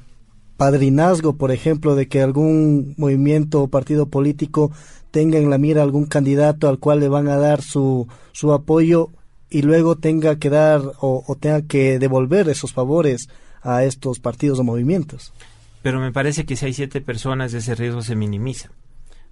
padrinazgo, 0.61 1.39
por 1.39 1.53
ejemplo, 1.53 1.95
de 1.95 2.07
que 2.07 2.21
algún 2.21 2.93
movimiento 2.99 3.63
o 3.63 3.69
partido 3.69 4.11
político 4.11 4.71
tenga 5.11 5.39
en 5.39 5.49
la 5.49 5.57
mira 5.57 5.83
algún 5.83 6.05
candidato 6.05 6.69
al 6.69 6.79
cual 6.79 7.01
le 7.01 7.09
van 7.09 7.29
a 7.29 7.39
dar 7.39 7.63
su, 7.63 8.09
su 8.33 8.53
apoyo 8.53 9.09
y 9.49 9.63
luego 9.63 9.97
tenga 9.97 10.37
que 10.37 10.51
dar 10.51 10.83
o, 11.01 11.25
o 11.27 11.35
tenga 11.37 11.63
que 11.63 11.99
devolver 11.99 12.47
esos 12.51 12.75
favores 12.75 13.31
a 13.63 13.85
estos 13.85 14.21
partidos 14.21 14.59
o 14.59 14.65
movimientos. 14.65 15.33
Pero 15.81 15.99
me 15.99 16.13
parece 16.13 16.45
que 16.45 16.57
si 16.57 16.67
hay 16.67 16.75
siete 16.75 17.01
personas, 17.01 17.55
ese 17.55 17.75
riesgo 17.75 18.03
se 18.03 18.15
minimiza 18.15 18.71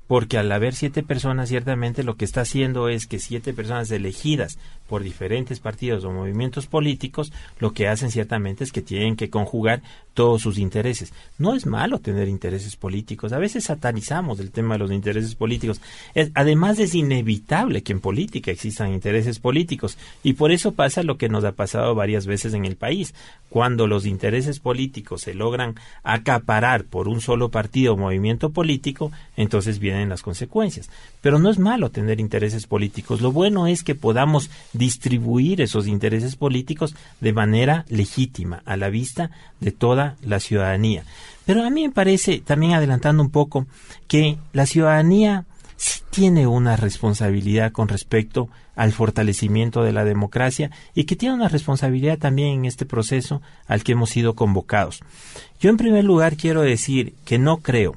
porque 0.09 0.39
al 0.39 0.51
haber 0.51 0.75
siete 0.75 1.03
personas, 1.03 1.51
ciertamente 1.51 2.03
lo 2.03 2.17
que 2.17 2.25
está 2.25 2.41
haciendo 2.41 2.89
es 2.89 3.07
que 3.07 3.19
siete 3.19 3.53
personas 3.53 3.91
elegidas 3.91 4.59
por 4.89 5.03
diferentes 5.03 5.61
partidos 5.61 6.05
o 6.05 6.11
movimientos 6.11 6.67
políticos, 6.67 7.33
lo 7.59 7.73
que 7.73 7.89
hacen 7.89 8.11
ciertamente 8.11 8.65
es 8.65 8.73
que 8.73 8.83
tienen 8.83 9.17
que 9.17 9.31
conjugar 9.31 9.83
todos 10.15 10.43
sus 10.43 10.59
intereses. 10.59 11.13
No 11.39 11.55
es 11.55 11.67
malo 11.67 12.01
tener 12.01 12.27
intereses 12.27 12.75
políticos, 12.75 13.33
a 13.33 13.39
veces 13.39 13.65
satanizamos 13.65 14.41
el 14.41 14.51
tema 14.51 14.75
de 14.75 14.81
los 14.81 14.91
intereses 14.91 15.37
políticos. 15.37 15.81
además 16.35 16.81
es 16.81 16.95
inevitable 16.95 17.83
que 17.83 17.93
en 17.93 18.01
política 18.01 18.51
existan 18.51 18.93
intereses 18.93 19.39
políticos 19.39 19.97
y 20.25 20.33
por 20.33 20.51
eso 20.51 20.73
pasa 20.73 21.03
lo 21.03 21.19
que 21.19 21.29
nos 21.29 21.45
ha 21.45 21.53
pasado 21.53 21.95
varias 21.95 22.27
veces 22.27 22.55
en 22.55 22.65
el 22.65 22.77
país. 22.77 23.15
Cuando 23.49 23.87
los 23.87 24.07
intereses 24.07 24.59
políticos 24.59 25.23
se 25.23 25.35
logran 25.35 25.77
acaparar 26.03 26.85
por 26.85 27.09
un 27.09 27.21
solo 27.21 27.51
partido 27.51 27.95
o 27.95 27.97
movimiento 27.97 28.51
político, 28.51 29.13
entonces 29.37 29.79
vienen 29.79 30.09
las 30.09 30.23
consecuencias. 30.23 30.91
Pero 31.21 31.39
no 31.39 31.51
es 31.51 31.59
malo 31.59 31.91
tener 31.91 32.21
intereses 32.21 32.67
políticos. 32.67 33.21
Lo 33.21 33.33
bueno 33.33 33.67
es 33.67 33.85
que 33.85 33.95
podamos 33.95 34.51
distribuir 34.79 35.61
esos 35.61 35.87
intereses 35.87 36.37
políticos 36.37 36.95
de 37.21 37.33
manera 37.33 37.85
legítima, 37.89 38.63
a 38.65 38.77
la 38.77 38.89
vista 38.89 39.31
de 39.61 39.73
toda 39.73 40.17
la 40.23 40.41
ciudadanía. 40.41 41.05
Pero 41.45 41.65
a 41.65 41.71
mí 41.71 41.87
me 41.87 41.93
parece, 41.93 42.41
también 42.41 42.73
adelantando 42.73 43.23
un 43.23 43.31
poco, 43.31 43.67
que 44.07 44.39
la 44.53 44.67
ciudadanía 44.67 45.45
sí 45.77 46.01
tiene 46.11 46.47
una 46.47 46.77
responsabilidad 46.77 47.73
con 47.73 47.89
respecto 47.89 48.49
al 48.75 48.93
fortalecimiento 48.93 49.83
de 49.83 49.93
la 49.93 50.05
democracia 50.05 50.71
y 50.95 51.05
que 51.05 51.17
tiene 51.17 51.35
una 51.35 51.49
responsabilidad 51.49 52.19
también 52.19 52.59
en 52.59 52.65
este 52.65 52.87
proceso 52.87 53.43
al 53.67 53.83
que 53.83 53.93
hemos 53.93 54.11
sido 54.11 54.35
convocados. 54.35 55.01
Yo 55.61 55.71
en 55.71 55.77
primer 55.77 56.05
lugar 56.05 56.37
quiero 56.37 56.63
decir 56.63 57.15
que 57.25 57.39
no 57.39 57.59
creo 57.59 57.97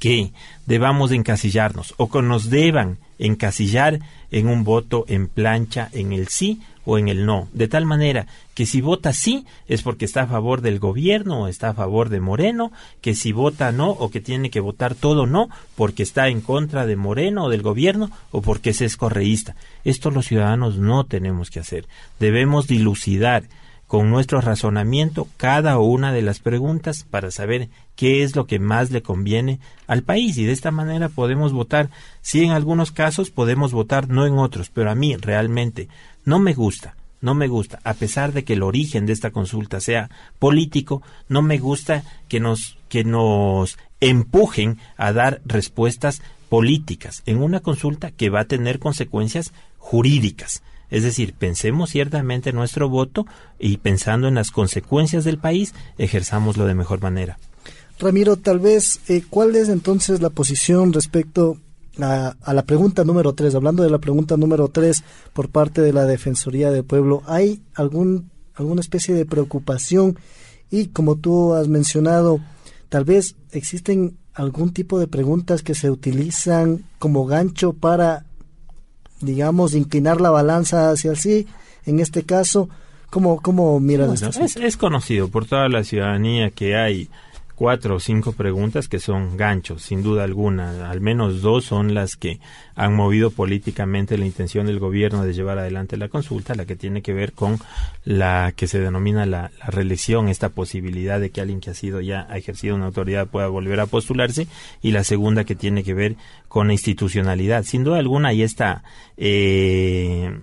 que 0.00 0.32
debamos 0.66 1.12
encasillarnos 1.12 1.94
o 1.96 2.10
que 2.10 2.22
nos 2.22 2.50
deban 2.50 2.98
encasillar 3.18 4.00
en 4.30 4.48
un 4.48 4.64
voto 4.64 5.04
en 5.08 5.28
plancha 5.28 5.88
en 5.92 6.12
el 6.12 6.28
sí 6.28 6.60
o 6.84 6.98
en 6.98 7.08
el 7.08 7.26
no, 7.26 7.48
de 7.52 7.66
tal 7.66 7.84
manera 7.84 8.26
que 8.54 8.64
si 8.64 8.80
vota 8.80 9.12
sí 9.12 9.44
es 9.66 9.82
porque 9.82 10.04
está 10.04 10.22
a 10.22 10.26
favor 10.28 10.62
del 10.62 10.78
gobierno 10.78 11.42
o 11.42 11.48
está 11.48 11.70
a 11.70 11.74
favor 11.74 12.08
de 12.08 12.20
Moreno, 12.20 12.72
que 13.00 13.14
si 13.14 13.32
vota 13.32 13.72
no 13.72 13.90
o 13.90 14.10
que 14.10 14.20
tiene 14.20 14.50
que 14.50 14.60
votar 14.60 14.94
todo 14.94 15.26
no 15.26 15.50
porque 15.74 16.04
está 16.04 16.28
en 16.28 16.40
contra 16.40 16.86
de 16.86 16.96
Moreno 16.96 17.44
o 17.44 17.50
del 17.50 17.62
gobierno 17.62 18.10
o 18.30 18.40
porque 18.40 18.70
es 18.70 18.96
correísta. 18.96 19.56
Esto 19.84 20.10
los 20.10 20.26
ciudadanos 20.26 20.78
no 20.78 21.04
tenemos 21.04 21.50
que 21.50 21.60
hacer. 21.60 21.86
Debemos 22.20 22.66
dilucidar 22.66 23.44
con 23.86 24.10
nuestro 24.10 24.40
razonamiento 24.40 25.28
cada 25.36 25.78
una 25.78 26.12
de 26.12 26.22
las 26.22 26.40
preguntas 26.40 27.06
para 27.08 27.30
saber 27.30 27.68
qué 27.94 28.22
es 28.22 28.34
lo 28.34 28.46
que 28.46 28.58
más 28.58 28.90
le 28.90 29.02
conviene 29.02 29.60
al 29.86 30.02
país. 30.02 30.36
Y 30.38 30.44
de 30.44 30.52
esta 30.52 30.70
manera 30.70 31.08
podemos 31.08 31.52
votar. 31.52 31.90
Sí 32.20 32.44
en 32.44 32.50
algunos 32.50 32.90
casos 32.90 33.30
podemos 33.30 33.72
votar 33.72 34.08
no 34.08 34.26
en 34.26 34.38
otros 34.38 34.70
pero 34.70 34.90
a 34.90 34.94
mí 34.94 35.16
realmente 35.16 35.88
no 36.24 36.38
me 36.38 36.54
gusta 36.54 36.96
no 37.20 37.34
me 37.34 37.48
gusta 37.48 37.80
a 37.82 37.94
pesar 37.94 38.32
de 38.32 38.44
que 38.44 38.52
el 38.52 38.62
origen 38.62 39.06
de 39.06 39.12
esta 39.12 39.30
consulta 39.30 39.80
sea 39.80 40.10
político 40.38 41.02
no 41.28 41.42
me 41.42 41.58
gusta 41.58 42.04
que 42.28 42.40
nos 42.40 42.76
que 42.88 43.04
nos 43.04 43.78
empujen 44.00 44.78
a 44.96 45.12
dar 45.12 45.40
respuestas 45.44 46.20
políticas 46.48 47.22
en 47.26 47.42
una 47.42 47.60
consulta 47.60 48.10
que 48.10 48.30
va 48.30 48.40
a 48.40 48.44
tener 48.46 48.78
consecuencias 48.78 49.52
jurídicas 49.78 50.62
es 50.90 51.02
decir, 51.02 51.34
pensemos 51.34 51.90
ciertamente 51.90 52.52
nuestro 52.52 52.88
voto 52.88 53.26
y 53.58 53.78
pensando 53.78 54.28
en 54.28 54.34
las 54.34 54.50
consecuencias 54.50 55.24
del 55.24 55.38
país, 55.38 55.74
ejerzámoslo 55.98 56.66
de 56.66 56.74
mejor 56.74 57.00
manera. 57.02 57.38
Ramiro, 57.98 58.36
tal 58.36 58.58
vez, 58.58 59.00
eh, 59.08 59.22
¿cuál 59.28 59.56
es 59.56 59.68
entonces 59.68 60.20
la 60.20 60.30
posición 60.30 60.92
respecto 60.92 61.58
a, 61.98 62.36
a 62.42 62.54
la 62.54 62.62
pregunta 62.64 63.04
número 63.04 63.32
tres? 63.32 63.54
Hablando 63.54 63.82
de 63.82 63.90
la 63.90 63.98
pregunta 63.98 64.36
número 64.36 64.68
tres 64.68 65.02
por 65.32 65.48
parte 65.48 65.80
de 65.80 65.92
la 65.92 66.04
Defensoría 66.04 66.70
del 66.70 66.84
Pueblo, 66.84 67.22
¿hay 67.26 67.62
algún, 67.74 68.30
alguna 68.54 68.80
especie 68.80 69.14
de 69.14 69.24
preocupación? 69.24 70.18
Y 70.70 70.88
como 70.88 71.16
tú 71.16 71.54
has 71.54 71.68
mencionado, 71.68 72.40
tal 72.88 73.04
vez 73.04 73.36
existen 73.50 74.18
algún 74.34 74.72
tipo 74.72 74.98
de 74.98 75.06
preguntas 75.06 75.62
que 75.62 75.74
se 75.74 75.90
utilizan 75.90 76.84
como 76.98 77.24
gancho 77.24 77.72
para 77.72 78.26
digamos, 79.20 79.74
inclinar 79.74 80.20
la 80.20 80.30
balanza 80.30 80.90
hacia 80.90 81.10
el 81.10 81.16
sí, 81.16 81.46
en 81.84 82.00
este 82.00 82.24
caso, 82.24 82.68
¿cómo, 83.10 83.40
cómo 83.40 83.78
miras 83.80 84.22
es, 84.22 84.56
es, 84.56 84.76
conocido 84.76 85.28
por 85.28 85.46
toda 85.46 85.68
la 85.68 85.84
ciudadanía 85.84 86.50
que 86.50 86.76
hay 86.76 87.08
cuatro 87.56 87.96
o 87.96 88.00
cinco 88.00 88.32
preguntas 88.32 88.86
que 88.86 89.00
son 89.00 89.36
ganchos, 89.36 89.82
sin 89.82 90.02
duda 90.02 90.24
alguna. 90.24 90.90
Al 90.90 91.00
menos 91.00 91.40
dos 91.40 91.64
son 91.64 91.94
las 91.94 92.16
que 92.16 92.38
han 92.76 92.94
movido 92.94 93.30
políticamente 93.30 94.18
la 94.18 94.26
intención 94.26 94.66
del 94.66 94.78
gobierno 94.78 95.24
de 95.24 95.32
llevar 95.32 95.58
adelante 95.58 95.96
la 95.96 96.08
consulta, 96.08 96.54
la 96.54 96.66
que 96.66 96.76
tiene 96.76 97.00
que 97.00 97.14
ver 97.14 97.32
con 97.32 97.58
la 98.04 98.52
que 98.54 98.68
se 98.68 98.78
denomina 98.78 99.24
la, 99.24 99.50
reelección, 99.66 100.28
esta 100.28 100.50
posibilidad 100.50 101.18
de 101.18 101.30
que 101.30 101.40
alguien 101.40 101.60
que 101.60 101.70
ha 101.70 101.74
sido 101.74 102.00
ya 102.02 102.26
ha 102.28 102.36
ejercido 102.36 102.76
una 102.76 102.86
autoridad 102.86 103.26
pueda 103.26 103.48
volver 103.48 103.80
a 103.80 103.86
postularse, 103.86 104.46
y 104.82 104.92
la 104.92 105.02
segunda 105.02 105.44
que 105.44 105.54
tiene 105.54 105.82
que 105.82 105.94
ver 105.94 106.16
con 106.48 106.66
la 106.66 106.74
institucionalidad. 106.74 107.64
Sin 107.64 107.84
duda 107.84 107.98
alguna, 107.98 108.28
ahí 108.28 108.42
está. 108.42 108.84
Eh, 109.16 110.38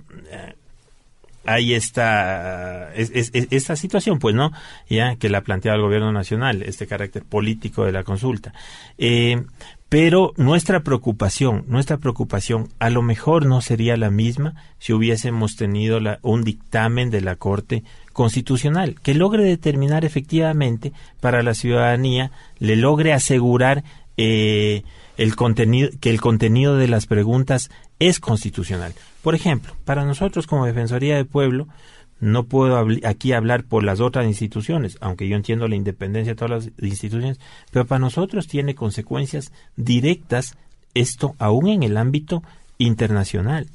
hay 1.46 1.74
esta, 1.74 2.94
esta 2.94 3.76
situación, 3.76 4.20
pues, 4.20 4.36
¿no? 4.36 4.52
Ya 4.90 5.16
que 5.16 5.30
la 5.30 5.42
plantea 5.42 5.74
el 5.74 5.82
gobierno 5.82 6.12
nacional, 6.12 6.64
este 6.64 6.88
carácter 6.88 7.24
político 7.24 7.86
de 7.86 7.92
la 7.92 8.04
consulta. 8.04 8.54
Eh, 8.98 9.44
pero 9.94 10.34
nuestra 10.38 10.80
preocupación, 10.80 11.66
nuestra 11.68 11.98
preocupación 11.98 12.70
a 12.80 12.90
lo 12.90 13.04
mejor 13.04 13.46
no 13.46 13.62
sería 13.62 13.96
la 13.96 14.10
misma 14.10 14.56
si 14.80 14.92
hubiésemos 14.92 15.56
tenido 15.56 16.00
la, 16.00 16.18
un 16.24 16.44
dictamen 16.44 17.12
de 17.12 17.22
la 17.22 17.36
Corte 17.36 17.84
Constitucional 18.12 18.96
que 19.02 19.14
logre 19.14 19.44
determinar 19.44 20.04
efectivamente 20.04 20.94
para 21.20 21.44
la 21.44 21.54
ciudadanía, 21.54 22.32
le 22.58 22.76
logre 22.76 23.14
asegurar 23.14 23.84
eh, 24.18 24.82
el 25.18 25.36
contenido, 25.36 25.90
que 26.00 26.10
el 26.10 26.22
contenido 26.22 26.76
de 26.76 26.88
las 26.88 27.06
preguntas 27.06 27.70
es 28.00 28.20
constitucional. 28.20 28.94
Por 29.24 29.36
ejemplo, 29.36 29.74
para 29.86 30.06
nosotros 30.06 30.46
como 30.46 30.66
Defensoría 30.66 31.16
del 31.16 31.26
Pueblo, 31.26 31.68
no 32.20 32.44
puedo 32.44 32.86
aquí 33.06 33.32
hablar 33.32 33.64
por 33.64 33.84
las 33.84 34.02
otras 34.02 34.26
instituciones, 34.26 34.98
aunque 35.00 35.28
yo 35.28 35.38
entiendo 35.38 35.68
la 35.68 35.76
independencia 35.76 36.34
de 36.34 36.36
todas 36.36 36.66
las 36.66 36.72
instituciones, 36.82 37.40
pero 37.72 37.88
para 37.88 38.00
nosotros 38.00 38.48
tiene 38.48 38.76
consecuencias 38.76 39.54
directas 39.78 40.58
esto 40.94 41.36
aún 41.40 41.70
en 41.70 41.84
el 41.84 41.98
ámbito 41.98 42.44
internacional. 42.78 43.68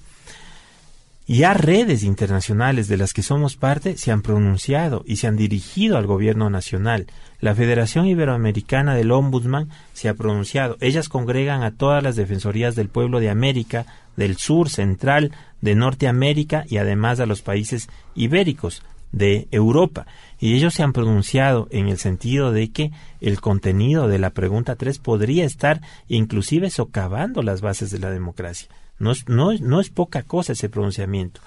Ya 1.27 1.53
redes 1.53 2.05
internacionales 2.05 2.89
de 2.89 2.97
las 2.97 3.13
que 3.13 3.23
somos 3.23 3.57
parte 3.57 3.99
se 3.99 4.11
han 4.13 4.23
pronunciado 4.23 5.03
y 5.07 5.17
se 5.17 5.27
han 5.27 5.37
dirigido 5.37 5.99
al 5.99 6.07
gobierno 6.07 6.49
nacional. 6.49 7.07
La 7.41 7.55
Federación 7.55 8.07
Iberoamericana 8.07 8.95
del 8.95 9.11
Ombudsman 9.11 9.69
se 9.93 10.09
ha 10.09 10.15
pronunciado. 10.15 10.79
Ellas 10.81 11.11
congregan 11.11 11.63
a 11.63 11.73
todas 11.73 12.03
las 12.03 12.17
defensorías 12.17 12.77
del 12.77 12.89
pueblo 12.89 13.21
de 13.21 13.29
América, 13.29 13.85
del 14.19 14.37
sur, 14.37 14.69
central, 14.69 15.31
de 15.61 15.77
Norteamérica 15.77 16.65
y 16.69 16.79
además 16.79 17.21
a 17.21 17.27
los 17.27 17.41
países 17.41 17.89
ibéricos 18.17 18.83
de 19.13 19.47
Europa. 19.53 20.07
Y 20.41 20.55
ellos 20.55 20.75
se 20.75 20.83
han 20.83 20.93
pronunciado 20.93 21.69
en 21.71 21.89
el 21.89 21.99
sentido 21.99 22.51
de 22.51 22.71
que 22.73 22.91
el 23.21 23.41
contenido 23.41 24.09
de 24.09 24.19
la 24.19 24.31
pregunta 24.31 24.75
3 24.75 24.99
podría 24.99 25.45
estar 25.45 25.81
inclusive 26.09 26.69
socavando 26.69 27.43
las 27.43 27.61
bases 27.61 27.91
de 27.91 28.01
la 28.01 28.11
democracia. 28.11 28.69
No 28.99 29.13
es, 29.13 29.29
no, 29.29 29.53
no 29.53 29.81
es 29.81 29.91
poca 29.91 30.25
cosa 30.25 30.53
ese 30.53 30.69
pronunciamiento. 30.69 31.41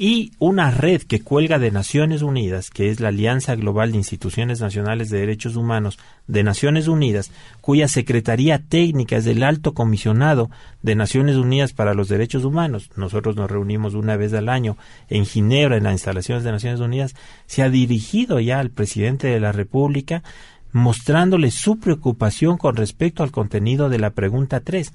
Y 0.00 0.30
una 0.38 0.70
red 0.70 1.02
que 1.02 1.22
cuelga 1.22 1.58
de 1.58 1.72
Naciones 1.72 2.22
Unidas, 2.22 2.70
que 2.70 2.88
es 2.88 3.00
la 3.00 3.08
Alianza 3.08 3.56
Global 3.56 3.90
de 3.90 3.98
Instituciones 3.98 4.60
Nacionales 4.60 5.10
de 5.10 5.18
Derechos 5.18 5.56
Humanos 5.56 5.98
de 6.28 6.44
Naciones 6.44 6.86
Unidas, 6.86 7.32
cuya 7.60 7.88
Secretaría 7.88 8.60
Técnica 8.60 9.16
es 9.16 9.24
del 9.24 9.42
Alto 9.42 9.74
Comisionado 9.74 10.50
de 10.82 10.94
Naciones 10.94 11.34
Unidas 11.34 11.72
para 11.72 11.94
los 11.94 12.08
Derechos 12.08 12.44
Humanos. 12.44 12.90
Nosotros 12.94 13.34
nos 13.34 13.50
reunimos 13.50 13.94
una 13.94 14.16
vez 14.16 14.32
al 14.34 14.48
año 14.48 14.76
en 15.08 15.26
Ginebra, 15.26 15.76
en 15.76 15.82
las 15.82 15.94
instalaciones 15.94 16.44
de 16.44 16.52
Naciones 16.52 16.78
Unidas. 16.78 17.16
Se 17.46 17.64
ha 17.64 17.68
dirigido 17.68 18.38
ya 18.38 18.60
al 18.60 18.70
presidente 18.70 19.26
de 19.26 19.40
la 19.40 19.50
República 19.50 20.22
mostrándole 20.70 21.50
su 21.50 21.80
preocupación 21.80 22.56
con 22.56 22.76
respecto 22.76 23.24
al 23.24 23.32
contenido 23.32 23.88
de 23.88 23.98
la 23.98 24.10
pregunta 24.10 24.60
3. 24.60 24.92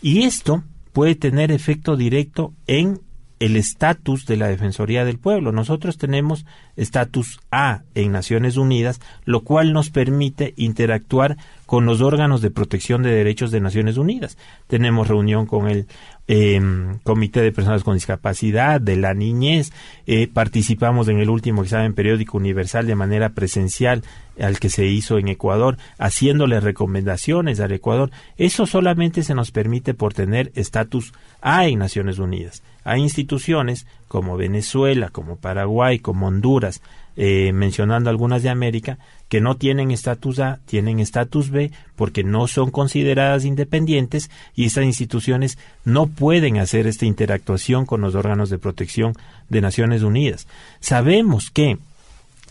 Y 0.00 0.22
esto 0.22 0.62
puede 0.92 1.16
tener 1.16 1.52
efecto 1.52 1.96
directo 1.96 2.54
en 2.66 3.00
el 3.40 3.56
estatus 3.56 4.26
de 4.26 4.36
la 4.36 4.48
Defensoría 4.48 5.04
del 5.04 5.18
Pueblo. 5.18 5.52
Nosotros 5.52 5.98
tenemos 5.98 6.44
estatus 6.76 7.40
A 7.50 7.82
en 7.94 8.12
Naciones 8.12 8.56
Unidas, 8.56 9.00
lo 9.24 9.42
cual 9.42 9.72
nos 9.72 9.90
permite 9.90 10.54
interactuar 10.56 11.36
con 11.68 11.84
los 11.84 12.00
órganos 12.00 12.40
de 12.40 12.50
protección 12.50 13.02
de 13.02 13.10
derechos 13.10 13.50
de 13.50 13.60
Naciones 13.60 13.98
Unidas. 13.98 14.38
Tenemos 14.68 15.06
reunión 15.06 15.44
con 15.44 15.68
el 15.68 15.86
em, 16.26 16.98
Comité 17.00 17.42
de 17.42 17.52
Personas 17.52 17.84
con 17.84 17.92
Discapacidad, 17.92 18.80
de 18.80 18.96
la 18.96 19.12
Niñez, 19.12 19.70
eh, 20.06 20.28
participamos 20.32 21.08
en 21.08 21.18
el 21.18 21.28
último 21.28 21.62
examen 21.62 21.92
periódico 21.92 22.38
universal 22.38 22.86
de 22.86 22.94
manera 22.94 23.34
presencial 23.34 24.02
al 24.40 24.58
que 24.58 24.70
se 24.70 24.86
hizo 24.86 25.18
en 25.18 25.28
Ecuador, 25.28 25.76
haciéndole 25.98 26.58
recomendaciones 26.60 27.60
al 27.60 27.72
Ecuador. 27.72 28.10
Eso 28.38 28.64
solamente 28.64 29.22
se 29.22 29.34
nos 29.34 29.50
permite 29.50 29.92
por 29.92 30.14
tener 30.14 30.50
estatus 30.54 31.12
A 31.42 31.66
en 31.66 31.80
Naciones 31.80 32.18
Unidas. 32.18 32.62
Hay 32.82 33.02
instituciones 33.02 33.86
como 34.08 34.38
Venezuela, 34.38 35.10
como 35.10 35.36
Paraguay, 35.36 35.98
como 35.98 36.28
Honduras, 36.28 36.80
eh, 37.20 37.52
mencionando 37.52 38.10
algunas 38.10 38.44
de 38.44 38.48
América, 38.48 38.96
que 39.28 39.40
no 39.40 39.56
tienen 39.56 39.90
estatus 39.90 40.38
A, 40.38 40.60
tienen 40.66 41.00
estatus 41.00 41.50
B, 41.50 41.72
porque 41.96 42.22
no 42.22 42.46
son 42.46 42.70
consideradas 42.70 43.44
independientes 43.44 44.30
y 44.54 44.66
estas 44.66 44.84
instituciones 44.84 45.58
no 45.84 46.06
pueden 46.06 46.58
hacer 46.58 46.86
esta 46.86 47.06
interactuación 47.06 47.86
con 47.86 48.02
los 48.02 48.14
órganos 48.14 48.50
de 48.50 48.58
protección 48.58 49.14
de 49.48 49.60
Naciones 49.60 50.04
Unidas. 50.04 50.46
Sabemos 50.78 51.50
que 51.50 51.78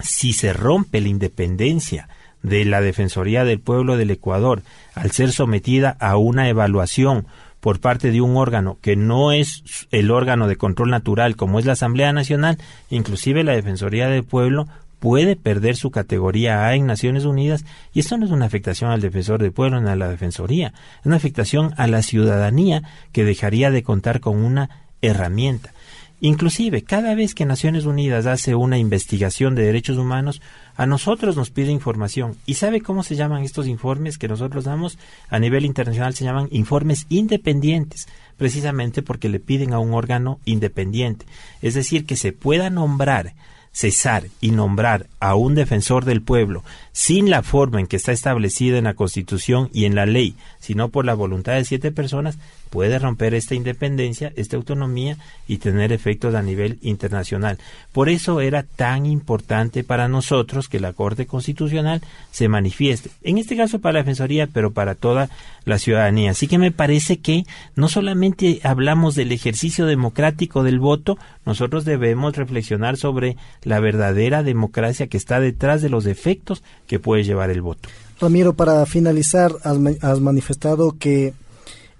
si 0.01 0.33
se 0.33 0.51
rompe 0.51 0.99
la 0.99 1.07
independencia 1.07 2.09
de 2.43 2.65
la 2.65 2.81
Defensoría 2.81 3.45
del 3.45 3.61
Pueblo 3.61 3.95
del 3.95 4.11
Ecuador 4.11 4.63
al 4.95 5.11
ser 5.11 5.31
sometida 5.31 5.95
a 6.01 6.17
una 6.17 6.49
evaluación 6.49 7.25
por 7.59 7.79
parte 7.79 8.11
de 8.11 8.21
un 8.21 8.37
órgano 8.37 8.77
que 8.81 8.95
no 8.95 9.31
es 9.31 9.63
el 9.91 10.11
órgano 10.11 10.47
de 10.47 10.55
control 10.55 10.89
natural 10.89 11.35
como 11.35 11.59
es 11.59 11.65
la 11.65 11.73
Asamblea 11.73 12.13
Nacional, 12.13 12.57
inclusive 12.89 13.43
la 13.43 13.53
Defensoría 13.53 14.07
del 14.07 14.23
Pueblo 14.23 14.67
puede 14.99 15.35
perder 15.35 15.75
su 15.75 15.91
categoría 15.91 16.65
A 16.65 16.75
en 16.75 16.85
Naciones 16.85 17.25
Unidas 17.25 17.65
y 17.93 17.99
esto 17.99 18.17
no 18.17 18.25
es 18.25 18.31
una 18.31 18.45
afectación 18.45 18.91
al 18.91 19.01
defensor 19.01 19.41
del 19.41 19.51
pueblo 19.51 19.79
ni 19.79 19.89
a 19.89 19.95
la 19.95 20.09
defensoría, 20.09 20.73
es 20.99 21.05
una 21.05 21.17
afectación 21.17 21.73
a 21.77 21.87
la 21.87 22.01
ciudadanía 22.01 22.83
que 23.11 23.23
dejaría 23.23 23.69
de 23.71 23.83
contar 23.83 24.19
con 24.19 24.37
una 24.37 24.69
herramienta. 25.01 25.71
Inclusive, 26.19 26.81
cada 26.81 27.13
vez 27.13 27.35
que 27.35 27.45
Naciones 27.45 27.85
Unidas 27.85 28.25
hace 28.25 28.55
una 28.55 28.79
investigación 28.79 29.53
de 29.53 29.65
derechos 29.65 29.97
humanos, 29.97 30.41
a 30.75 30.87
nosotros 30.87 31.35
nos 31.35 31.51
pide 31.51 31.71
información. 31.71 32.37
¿Y 32.47 32.55
sabe 32.55 32.81
cómo 32.81 33.03
se 33.03 33.15
llaman 33.15 33.43
estos 33.43 33.67
informes 33.67 34.17
que 34.17 34.27
nosotros 34.27 34.63
damos? 34.63 34.97
A 35.29 35.37
nivel 35.37 35.63
internacional 35.63 36.15
se 36.15 36.25
llaman 36.25 36.47
informes 36.49 37.05
independientes, 37.09 38.07
precisamente 38.35 39.03
porque 39.03 39.29
le 39.29 39.39
piden 39.39 39.73
a 39.73 39.79
un 39.79 39.93
órgano 39.93 40.39
independiente. 40.43 41.27
Es 41.61 41.75
decir, 41.75 42.05
que 42.07 42.15
se 42.15 42.31
pueda 42.31 42.71
nombrar 42.71 43.33
cesar 43.77 44.23
y 44.41 44.49
nombrar 44.49 45.05
a 45.19 45.35
un 45.35 45.53
defensor 45.53 46.03
del 46.03 46.23
pueblo 46.23 46.63
sin 46.93 47.29
la 47.29 47.43
forma 47.43 47.79
en 47.79 47.85
que 47.85 47.97
está 47.97 48.11
establecida 48.11 48.79
en 48.79 48.85
la 48.85 48.95
Constitución 48.95 49.69
y 49.71 49.85
en 49.85 49.93
la 49.93 50.07
ley, 50.07 50.35
sino 50.59 50.89
por 50.89 51.05
la 51.05 51.13
voluntad 51.13 51.53
de 51.53 51.63
siete 51.63 51.91
personas, 51.91 52.39
puede 52.69 52.99
romper 52.99 53.33
esta 53.33 53.55
independencia, 53.55 54.31
esta 54.35 54.57
autonomía 54.57 55.17
y 55.47 55.57
tener 55.57 55.91
efectos 55.91 56.35
a 56.35 56.41
nivel 56.41 56.77
internacional. 56.81 57.57
Por 57.91 58.09
eso 58.09 58.41
era 58.41 58.63
tan 58.63 59.05
importante 59.05 59.83
para 59.83 60.07
nosotros 60.07 60.69
que 60.69 60.79
la 60.79 60.93
Corte 60.93 61.25
Constitucional 61.25 62.01
se 62.31 62.47
manifieste, 62.47 63.09
en 63.23 63.37
este 63.37 63.57
caso 63.57 63.79
para 63.79 63.93
la 63.93 63.99
Defensoría, 63.99 64.47
pero 64.47 64.71
para 64.71 64.95
toda 64.95 65.29
la 65.65 65.79
ciudadanía. 65.79 66.31
Así 66.31 66.47
que 66.47 66.57
me 66.57 66.71
parece 66.71 67.17
que 67.17 67.45
no 67.75 67.89
solamente 67.89 68.59
hablamos 68.63 69.15
del 69.15 69.31
ejercicio 69.31 69.85
democrático 69.85 70.63
del 70.63 70.79
voto, 70.79 71.17
nosotros 71.45 71.85
debemos 71.85 72.35
reflexionar 72.35 72.97
sobre 72.97 73.37
la 73.63 73.79
verdadera 73.79 74.43
democracia 74.43 75.07
que 75.07 75.17
está 75.17 75.39
detrás 75.39 75.81
de 75.81 75.89
los 75.89 76.05
efectos 76.05 76.63
que 76.87 76.99
puede 76.99 77.23
llevar 77.23 77.49
el 77.49 77.61
voto. 77.61 77.89
Ramiro, 78.19 78.53
para 78.53 78.85
finalizar, 78.85 79.51
has 79.63 80.19
manifestado 80.19 80.95
que 80.97 81.33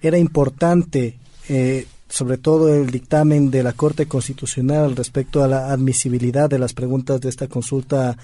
era 0.02 0.18
importante, 0.18 1.18
eh, 1.50 1.88
sobre 2.10 2.38
todo 2.38 2.74
el 2.74 2.90
dictamen 2.90 3.52
de 3.52 3.64
la 3.64 3.74
Corte 3.74 4.08
Constitucional 4.08 4.96
respecto 4.96 5.44
a 5.44 5.48
la 5.48 5.72
admisibilidad 5.72 6.50
de 6.50 6.60
las 6.60 6.74
preguntas 6.74 7.22
de 7.22 7.30
esta 7.30 7.48
consulta 7.48 8.18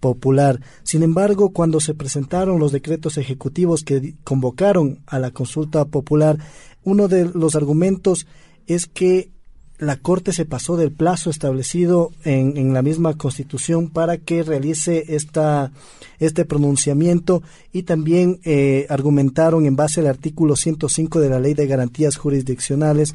popular. 0.00 0.60
Sin 0.82 1.02
embargo, 1.02 1.50
cuando 1.50 1.80
se 1.80 1.94
presentaron 1.94 2.58
los 2.58 2.72
decretos 2.72 3.18
ejecutivos 3.18 3.82
que 3.82 4.14
convocaron 4.24 5.00
a 5.06 5.18
la 5.18 5.30
consulta 5.30 5.84
popular, 5.84 6.38
uno 6.84 7.08
de 7.08 7.24
los 7.34 7.56
argumentos 7.56 8.26
es 8.66 8.86
que 8.86 9.30
la 9.78 9.96
Corte 9.96 10.32
se 10.32 10.44
pasó 10.44 10.76
del 10.76 10.90
plazo 10.90 11.28
establecido 11.30 12.12
en, 12.24 12.56
en, 12.56 12.72
la 12.72 12.82
misma 12.82 13.14
Constitución 13.16 13.88
para 13.88 14.16
que 14.16 14.42
realice 14.42 15.14
esta, 15.14 15.70
este 16.18 16.44
pronunciamiento 16.44 17.42
y 17.72 17.82
también 17.82 18.40
eh, 18.44 18.86
argumentaron 18.88 19.66
en 19.66 19.76
base 19.76 20.00
al 20.00 20.06
artículo 20.06 20.56
105 20.56 21.20
de 21.20 21.28
la 21.28 21.40
Ley 21.40 21.54
de 21.54 21.66
Garantías 21.66 22.16
Jurisdiccionales, 22.16 23.14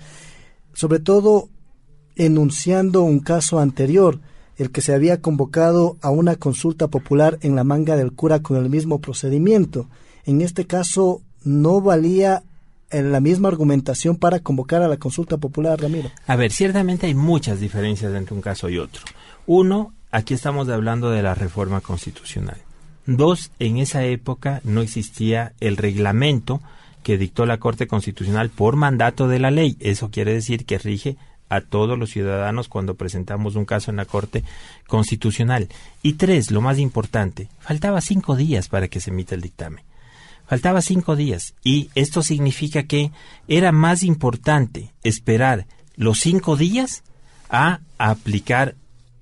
sobre 0.74 1.00
todo 1.00 1.50
enunciando 2.16 3.02
un 3.02 3.20
caso 3.20 3.60
anterior, 3.60 4.20
el 4.58 4.72
que 4.72 4.82
se 4.82 4.94
había 4.94 5.22
convocado 5.22 5.98
a 6.02 6.12
una 6.12 6.36
consulta 6.36 6.88
popular 6.88 7.40
en 7.42 7.56
la 7.56 7.64
manga 7.64 7.96
del 7.96 8.14
cura 8.14 8.42
con 8.42 8.58
el 8.58 8.70
mismo 8.70 9.00
procedimiento. 9.02 9.88
En 10.26 10.42
este 10.42 10.68
caso 10.68 11.22
no 11.44 11.82
valía 11.82 12.44
en 12.92 13.12
la 13.12 13.20
misma 13.20 13.50
argumentación 13.50 14.16
para 14.16 14.40
convocar 14.40 14.82
a 14.82 14.88
la 14.88 14.98
consulta 14.98 15.38
popular, 15.38 15.82
Ramiro. 15.82 16.12
A 16.28 16.36
ver, 16.36 16.52
ciertamente 16.52 17.08
hay 17.08 17.16
muchas 17.16 17.60
diferencias 17.60 18.14
entre 18.14 18.36
un 18.36 18.42
caso 18.42 18.70
y 18.70 18.78
otro. 18.78 19.04
Uno, 19.46 19.94
aquí 20.12 20.34
estamos 20.34 20.70
hablando 20.70 21.10
de 21.10 21.24
la 21.24 21.36
reforma 21.36 21.82
constitucional. 21.82 22.58
Dos, 23.06 23.52
en 23.60 23.78
esa 23.78 24.04
época 24.04 24.62
no 24.64 24.82
existía 24.82 25.54
el 25.60 25.78
reglamento 25.78 26.62
que 27.04 27.18
dictó 27.18 27.46
la 27.46 27.58
Corte 27.58 27.88
Constitucional 27.88 28.50
por 28.50 28.76
mandato 28.76 29.28
de 29.28 29.40
la 29.40 29.52
ley. 29.52 29.76
Eso 29.80 30.12
quiere 30.12 30.34
decir 30.34 30.66
que 30.66 30.78
rige 30.78 31.18
a 31.50 31.62
todos 31.62 31.98
los 32.00 32.12
ciudadanos 32.12 32.70
cuando 32.70 32.96
presentamos 32.96 33.56
un 33.56 33.66
caso 33.66 33.92
en 33.92 33.98
la 33.98 34.06
Corte 34.06 34.44
Constitucional. 34.88 35.68
Y 36.02 36.14
tres, 36.14 36.52
lo 36.52 36.62
más 36.62 36.80
importante, 36.80 37.50
faltaba 37.60 38.00
cinco 38.02 38.36
días 38.36 38.70
para 38.70 38.88
que 38.88 39.02
se 39.02 39.10
emita 39.10 39.36
el 39.36 39.42
dictamen. 39.42 39.84
Faltaba 40.52 40.82
cinco 40.82 41.16
días 41.16 41.54
y 41.64 41.90
esto 41.96 42.22
significa 42.22 42.84
que 42.84 43.14
era 43.48 43.72
más 43.72 44.04
importante 44.04 44.92
esperar 45.02 45.66
los 45.96 46.20
cinco 46.20 46.58
días 46.58 47.04
a 47.50 47.80
aplicar 47.98 48.76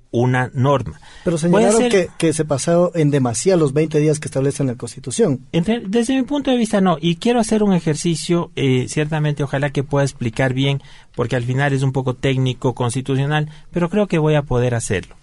una 0.10 0.50
norma. 0.56 1.00
Pero 1.24 1.38
señalaron 1.38 1.88
que, 1.88 2.10
que, 2.18 2.34
se 2.34 2.46
pasó 2.46 2.92
en 2.96 3.12
demasía 3.12 3.58
los 3.58 3.74
20 3.74 4.00
días 4.00 4.20
que 4.20 4.28
establece 4.28 4.64
la 4.64 4.74
Constitución. 4.74 5.46
Entre, 5.52 5.82
desde 5.82 6.16
mi 6.16 6.24
punto 6.24 6.50
de 6.50 6.58
vista 6.58 6.82
no, 6.82 6.98
y 7.00 7.18
quiero 7.18 7.40
hacer 7.40 7.62
un 7.62 7.74
ejercicio, 7.74 8.52
eh, 8.56 8.88
ciertamente 8.90 9.44
ojalá 9.44 9.70
que 9.70 9.84
pueda 9.84 10.06
explicar 10.06 10.56
bien, 10.56 10.82
porque 11.14 11.36
al 11.36 11.44
final 11.44 11.74
es 11.74 11.84
un 11.84 11.92
poco 11.92 12.16
técnico, 12.16 12.74
constitucional, 12.74 13.52
pero 13.70 13.92
creo 13.92 14.08
que 14.08 14.18
voy 14.18 14.34
a 14.34 14.42
poder 14.42 14.74
hacerlo. 14.74 15.16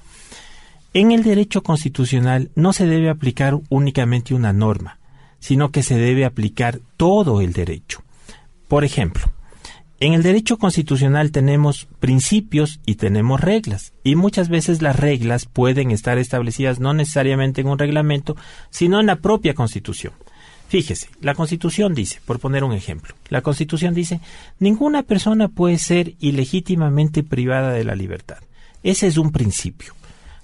En 0.94 1.10
el 1.10 1.24
derecho 1.24 1.64
constitucional 1.64 2.52
no 2.54 2.72
se 2.72 2.86
debe 2.86 3.10
aplicar 3.10 3.58
únicamente 3.70 4.34
una 4.34 4.52
norma, 4.52 5.00
sino 5.46 5.70
que 5.70 5.84
se 5.84 5.96
debe 5.96 6.24
aplicar 6.24 6.80
todo 6.96 7.40
el 7.40 7.52
derecho. 7.52 8.02
Por 8.66 8.82
ejemplo, 8.82 9.30
en 10.00 10.12
el 10.12 10.24
derecho 10.24 10.56
constitucional 10.58 11.30
tenemos 11.30 11.86
principios 12.00 12.80
y 12.84 12.96
tenemos 12.96 13.40
reglas, 13.40 13.92
y 14.02 14.16
muchas 14.16 14.48
veces 14.48 14.82
las 14.82 14.96
reglas 14.96 15.46
pueden 15.46 15.92
estar 15.92 16.18
establecidas 16.18 16.80
no 16.80 16.94
necesariamente 16.94 17.60
en 17.60 17.68
un 17.68 17.78
reglamento, 17.78 18.34
sino 18.70 18.98
en 18.98 19.06
la 19.06 19.20
propia 19.20 19.54
Constitución. 19.54 20.14
Fíjese, 20.66 21.10
la 21.20 21.36
Constitución 21.36 21.94
dice, 21.94 22.18
por 22.26 22.40
poner 22.40 22.64
un 22.64 22.72
ejemplo, 22.72 23.14
la 23.28 23.40
Constitución 23.40 23.94
dice, 23.94 24.20
ninguna 24.58 25.04
persona 25.04 25.46
puede 25.46 25.78
ser 25.78 26.14
ilegítimamente 26.18 27.22
privada 27.22 27.70
de 27.70 27.84
la 27.84 27.94
libertad. 27.94 28.38
Ese 28.82 29.06
es 29.06 29.16
un 29.16 29.30
principio. 29.30 29.94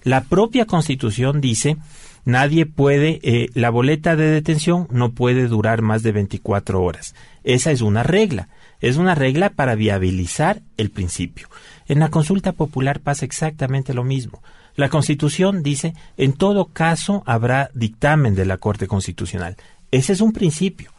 La 0.05 0.23
propia 0.23 0.65
Constitución 0.65 1.41
dice 1.41 1.77
Nadie 2.25 2.67
puede, 2.67 3.21
eh, 3.23 3.51
la 3.55 3.71
boleta 3.71 4.15
de 4.15 4.27
detención 4.27 4.87
no 4.91 5.11
puede 5.13 5.49
durar 5.49 5.83
más 5.83 6.03
de 6.03 6.13
24 6.13 6.83
horas. 6.83 7.15
Esa 7.43 7.73
es 7.73 7.81
una 7.81 8.03
regla. 8.03 8.49
Es 8.81 8.97
una 8.97 9.15
regla 9.15 9.51
para 9.51 9.75
viabilizar 9.75 10.61
el 10.77 10.91
principio. 10.91 11.49
En 11.87 11.99
la 12.01 12.11
consulta 12.11 12.53
popular 12.53 13.01
pasa 13.01 13.25
exactamente 13.25 13.95
lo 13.95 14.05
mismo. 14.05 14.43
La 14.75 14.89
Constitución 14.89 15.63
dice, 15.63 15.95
en 16.17 16.33
todo 16.33 16.67
caso 16.67 17.23
habrá 17.27 17.71
dictamen 17.75 18.35
de 18.35 18.45
la 18.45 18.57
Corte 18.57 18.87
Constitucional. 18.87 19.57
Ese 19.91 20.13
es 20.13 20.21
un 20.21 20.33
principio. 20.33 20.91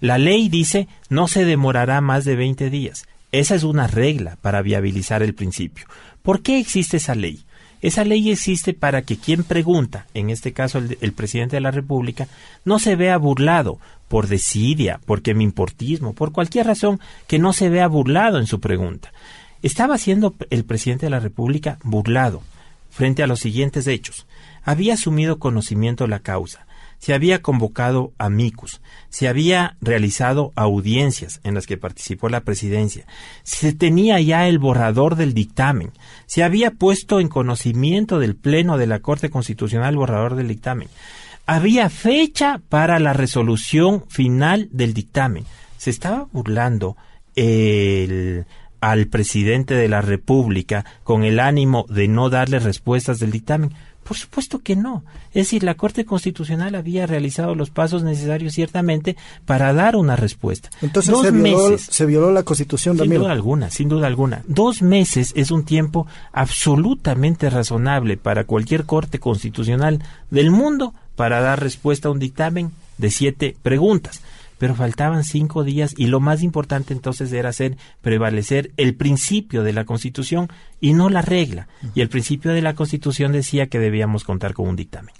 La 0.00 0.18
ley 0.18 0.48
dice, 0.48 0.88
no 1.08 1.28
se 1.28 1.44
demorará 1.44 2.00
más 2.00 2.24
de 2.24 2.36
20 2.36 2.70
días. 2.70 3.06
Esa 3.30 3.54
es 3.54 3.62
una 3.62 3.86
regla 3.86 4.36
para 4.42 4.60
viabilizar 4.60 5.22
el 5.22 5.34
principio. 5.34 5.86
¿Por 6.22 6.42
qué 6.42 6.58
existe 6.58 6.98
esa 6.98 7.14
ley? 7.14 7.44
Esa 7.82 8.04
ley 8.04 8.30
existe 8.30 8.74
para 8.74 9.02
que 9.02 9.16
quien 9.16 9.42
pregunta, 9.42 10.06
en 10.14 10.30
este 10.30 10.52
caso 10.52 10.78
el, 10.78 11.12
presidente 11.12 11.56
de 11.56 11.60
la 11.60 11.72
República, 11.72 12.28
no 12.64 12.78
se 12.78 12.94
vea 12.94 13.18
burlado 13.18 13.78
por 14.08 14.28
desidia, 14.28 15.00
por 15.04 15.20
importismo, 15.26 16.12
por 16.12 16.30
cualquier 16.30 16.66
razón 16.68 17.00
que 17.26 17.40
no 17.40 17.52
se 17.52 17.68
vea 17.68 17.88
burlado 17.88 18.38
en 18.38 18.46
su 18.46 18.60
pregunta. 18.60 19.12
Estaba 19.62 19.98
siendo 19.98 20.34
el 20.50 20.64
presidente 20.64 21.06
de 21.06 21.10
la 21.10 21.18
República 21.18 21.78
burlado 21.82 22.42
frente 22.90 23.24
a 23.24 23.26
los 23.26 23.40
siguientes 23.40 23.88
hechos. 23.88 24.26
Había 24.62 24.94
asumido 24.94 25.40
conocimiento 25.40 26.04
de 26.04 26.10
la 26.10 26.20
causa, 26.20 26.66
se 27.02 27.14
había 27.14 27.42
convocado 27.42 28.12
a 28.16 28.30
MICUS, 28.30 28.80
se 29.08 29.26
había 29.26 29.76
realizado 29.80 30.52
audiencias 30.54 31.40
en 31.42 31.54
las 31.54 31.66
que 31.66 31.76
participó 31.76 32.28
la 32.28 32.42
presidencia, 32.42 33.06
se 33.42 33.72
tenía 33.72 34.20
ya 34.20 34.46
el 34.46 34.60
borrador 34.60 35.16
del 35.16 35.34
dictamen, 35.34 35.90
se 36.26 36.44
había 36.44 36.70
puesto 36.70 37.18
en 37.18 37.26
conocimiento 37.26 38.20
del 38.20 38.36
Pleno 38.36 38.78
de 38.78 38.86
la 38.86 39.00
Corte 39.00 39.30
Constitucional 39.30 39.94
el 39.94 39.96
borrador 39.96 40.36
del 40.36 40.46
dictamen, 40.46 40.86
había 41.44 41.90
fecha 41.90 42.60
para 42.68 43.00
la 43.00 43.12
resolución 43.12 44.04
final 44.08 44.68
del 44.70 44.94
dictamen. 44.94 45.44
Se 45.78 45.90
estaba 45.90 46.28
burlando 46.30 46.96
al 48.80 49.06
presidente 49.06 49.74
de 49.74 49.88
la 49.88 50.02
República 50.02 50.84
con 51.02 51.24
el 51.24 51.40
ánimo 51.40 51.84
de 51.88 52.06
no 52.06 52.30
darle 52.30 52.60
respuestas 52.60 53.18
del 53.18 53.32
dictamen? 53.32 53.72
Por 54.04 54.16
supuesto 54.16 54.58
que 54.58 54.76
no. 54.76 55.04
Es 55.28 55.46
decir, 55.46 55.62
la 55.62 55.74
Corte 55.74 56.04
Constitucional 56.04 56.74
había 56.74 57.06
realizado 57.06 57.54
los 57.54 57.70
pasos 57.70 58.02
necesarios 58.02 58.52
ciertamente 58.54 59.16
para 59.46 59.72
dar 59.72 59.96
una 59.96 60.16
respuesta. 60.16 60.70
Entonces 60.82 61.16
se, 61.20 61.30
violó, 61.30 61.78
se, 61.78 62.06
violó, 62.06 62.32
la 62.32 62.42
Constitución, 62.42 62.98
Sin 62.98 63.10
duda 63.10 63.32
alguna, 63.32 63.70
sin 63.70 63.88
duda 63.88 64.06
alguna. 64.06 64.42
Dos 64.46 64.82
meses 64.82 65.32
es 65.36 65.50
un 65.50 65.64
tiempo 65.64 66.06
absolutamente 66.32 67.48
razonable 67.48 68.16
para 68.16 68.44
cualquier 68.44 68.84
Corte 68.84 69.18
Constitucional 69.18 70.02
del 70.30 70.50
mundo 70.50 70.94
para 71.14 71.40
dar 71.40 71.60
respuesta 71.60 72.08
a 72.08 72.10
un 72.10 72.18
dictamen 72.18 72.72
de 72.98 73.10
siete 73.10 73.56
preguntas 73.62 74.22
pero 74.62 74.76
faltaban 74.76 75.24
cinco 75.24 75.64
días 75.64 75.92
y 75.96 76.06
lo 76.06 76.20
más 76.20 76.40
importante 76.40 76.94
entonces 76.94 77.32
era 77.32 77.48
hacer 77.48 77.76
prevalecer 78.00 78.70
el 78.76 78.94
principio 78.94 79.64
de 79.64 79.72
la 79.72 79.84
Constitución 79.84 80.50
y 80.80 80.92
no 80.92 81.08
la 81.08 81.20
regla. 81.20 81.66
Y 81.96 82.00
el 82.00 82.08
principio 82.08 82.52
de 82.52 82.62
la 82.62 82.76
Constitución 82.76 83.32
decía 83.32 83.66
que 83.66 83.80
debíamos 83.80 84.22
contar 84.22 84.54
con 84.54 84.68
un 84.68 84.76
dictamen. 84.76 85.12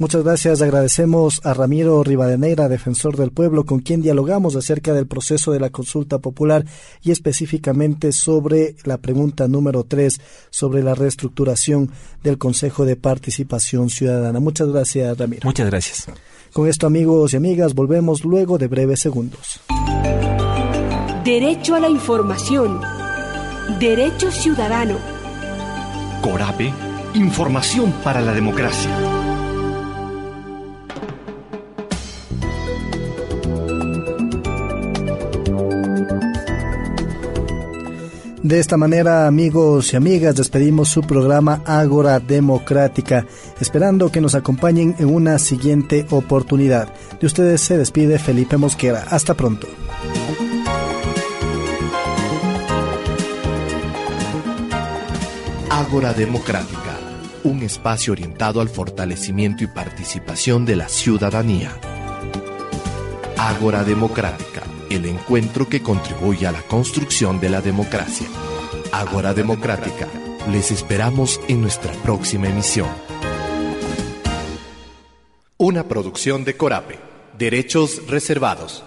Muchas 0.00 0.24
gracias. 0.24 0.62
Agradecemos 0.62 1.42
a 1.44 1.52
Ramiro 1.52 2.02
Rivadeneira, 2.02 2.70
defensor 2.70 3.18
del 3.18 3.32
pueblo, 3.32 3.66
con 3.66 3.80
quien 3.80 4.00
dialogamos 4.00 4.56
acerca 4.56 4.94
del 4.94 5.06
proceso 5.06 5.52
de 5.52 5.60
la 5.60 5.68
consulta 5.68 6.20
popular 6.20 6.64
y 7.02 7.10
específicamente 7.10 8.12
sobre 8.12 8.76
la 8.84 8.96
pregunta 8.96 9.46
número 9.46 9.84
tres, 9.84 10.18
sobre 10.48 10.82
la 10.82 10.94
reestructuración 10.94 11.90
del 12.22 12.38
Consejo 12.38 12.86
de 12.86 12.96
Participación 12.96 13.90
Ciudadana. 13.90 14.40
Muchas 14.40 14.70
gracias, 14.70 15.18
Ramiro. 15.18 15.42
Muchas 15.44 15.66
gracias. 15.66 16.06
Con 16.54 16.66
esto, 16.66 16.86
amigos 16.86 17.34
y 17.34 17.36
amigas, 17.36 17.74
volvemos 17.74 18.24
luego 18.24 18.56
de 18.56 18.68
breves 18.68 19.00
segundos. 19.00 19.60
Derecho 21.26 21.74
a 21.74 21.80
la 21.80 21.90
información. 21.90 22.80
Derecho 23.78 24.30
ciudadano. 24.30 24.96
Corape, 26.22 26.72
información 27.12 27.92
para 28.02 28.22
la 28.22 28.32
democracia. 28.32 29.19
De 38.42 38.58
esta 38.58 38.78
manera, 38.78 39.26
amigos 39.26 39.92
y 39.92 39.96
amigas, 39.96 40.34
despedimos 40.34 40.88
su 40.88 41.02
programa 41.02 41.62
Ágora 41.66 42.20
Democrática, 42.20 43.26
esperando 43.60 44.10
que 44.10 44.22
nos 44.22 44.34
acompañen 44.34 44.96
en 44.98 45.14
una 45.14 45.38
siguiente 45.38 46.06
oportunidad. 46.08 46.88
De 47.20 47.26
ustedes 47.26 47.60
se 47.60 47.76
despide 47.76 48.18
Felipe 48.18 48.56
Mosquera. 48.56 49.04
Hasta 49.10 49.34
pronto. 49.34 49.68
Ágora 55.68 56.14
Democrática, 56.14 56.98
un 57.44 57.62
espacio 57.62 58.14
orientado 58.14 58.62
al 58.62 58.70
fortalecimiento 58.70 59.64
y 59.64 59.66
participación 59.66 60.64
de 60.64 60.76
la 60.76 60.88
ciudadanía. 60.88 61.72
Ágora 63.36 63.84
Democrática 63.84 64.69
el 64.90 65.06
encuentro 65.06 65.68
que 65.68 65.82
contribuye 65.82 66.46
a 66.46 66.52
la 66.52 66.62
construcción 66.62 67.40
de 67.40 67.48
la 67.48 67.62
democracia. 67.62 68.26
Ágora 68.92 69.32
Democrática. 69.32 70.08
Les 70.50 70.70
esperamos 70.72 71.40
en 71.48 71.62
nuestra 71.62 71.92
próxima 72.02 72.48
emisión. 72.48 72.88
Una 75.56 75.84
producción 75.84 76.44
de 76.44 76.56
Corape. 76.56 76.98
Derechos 77.38 78.06
reservados. 78.08 78.84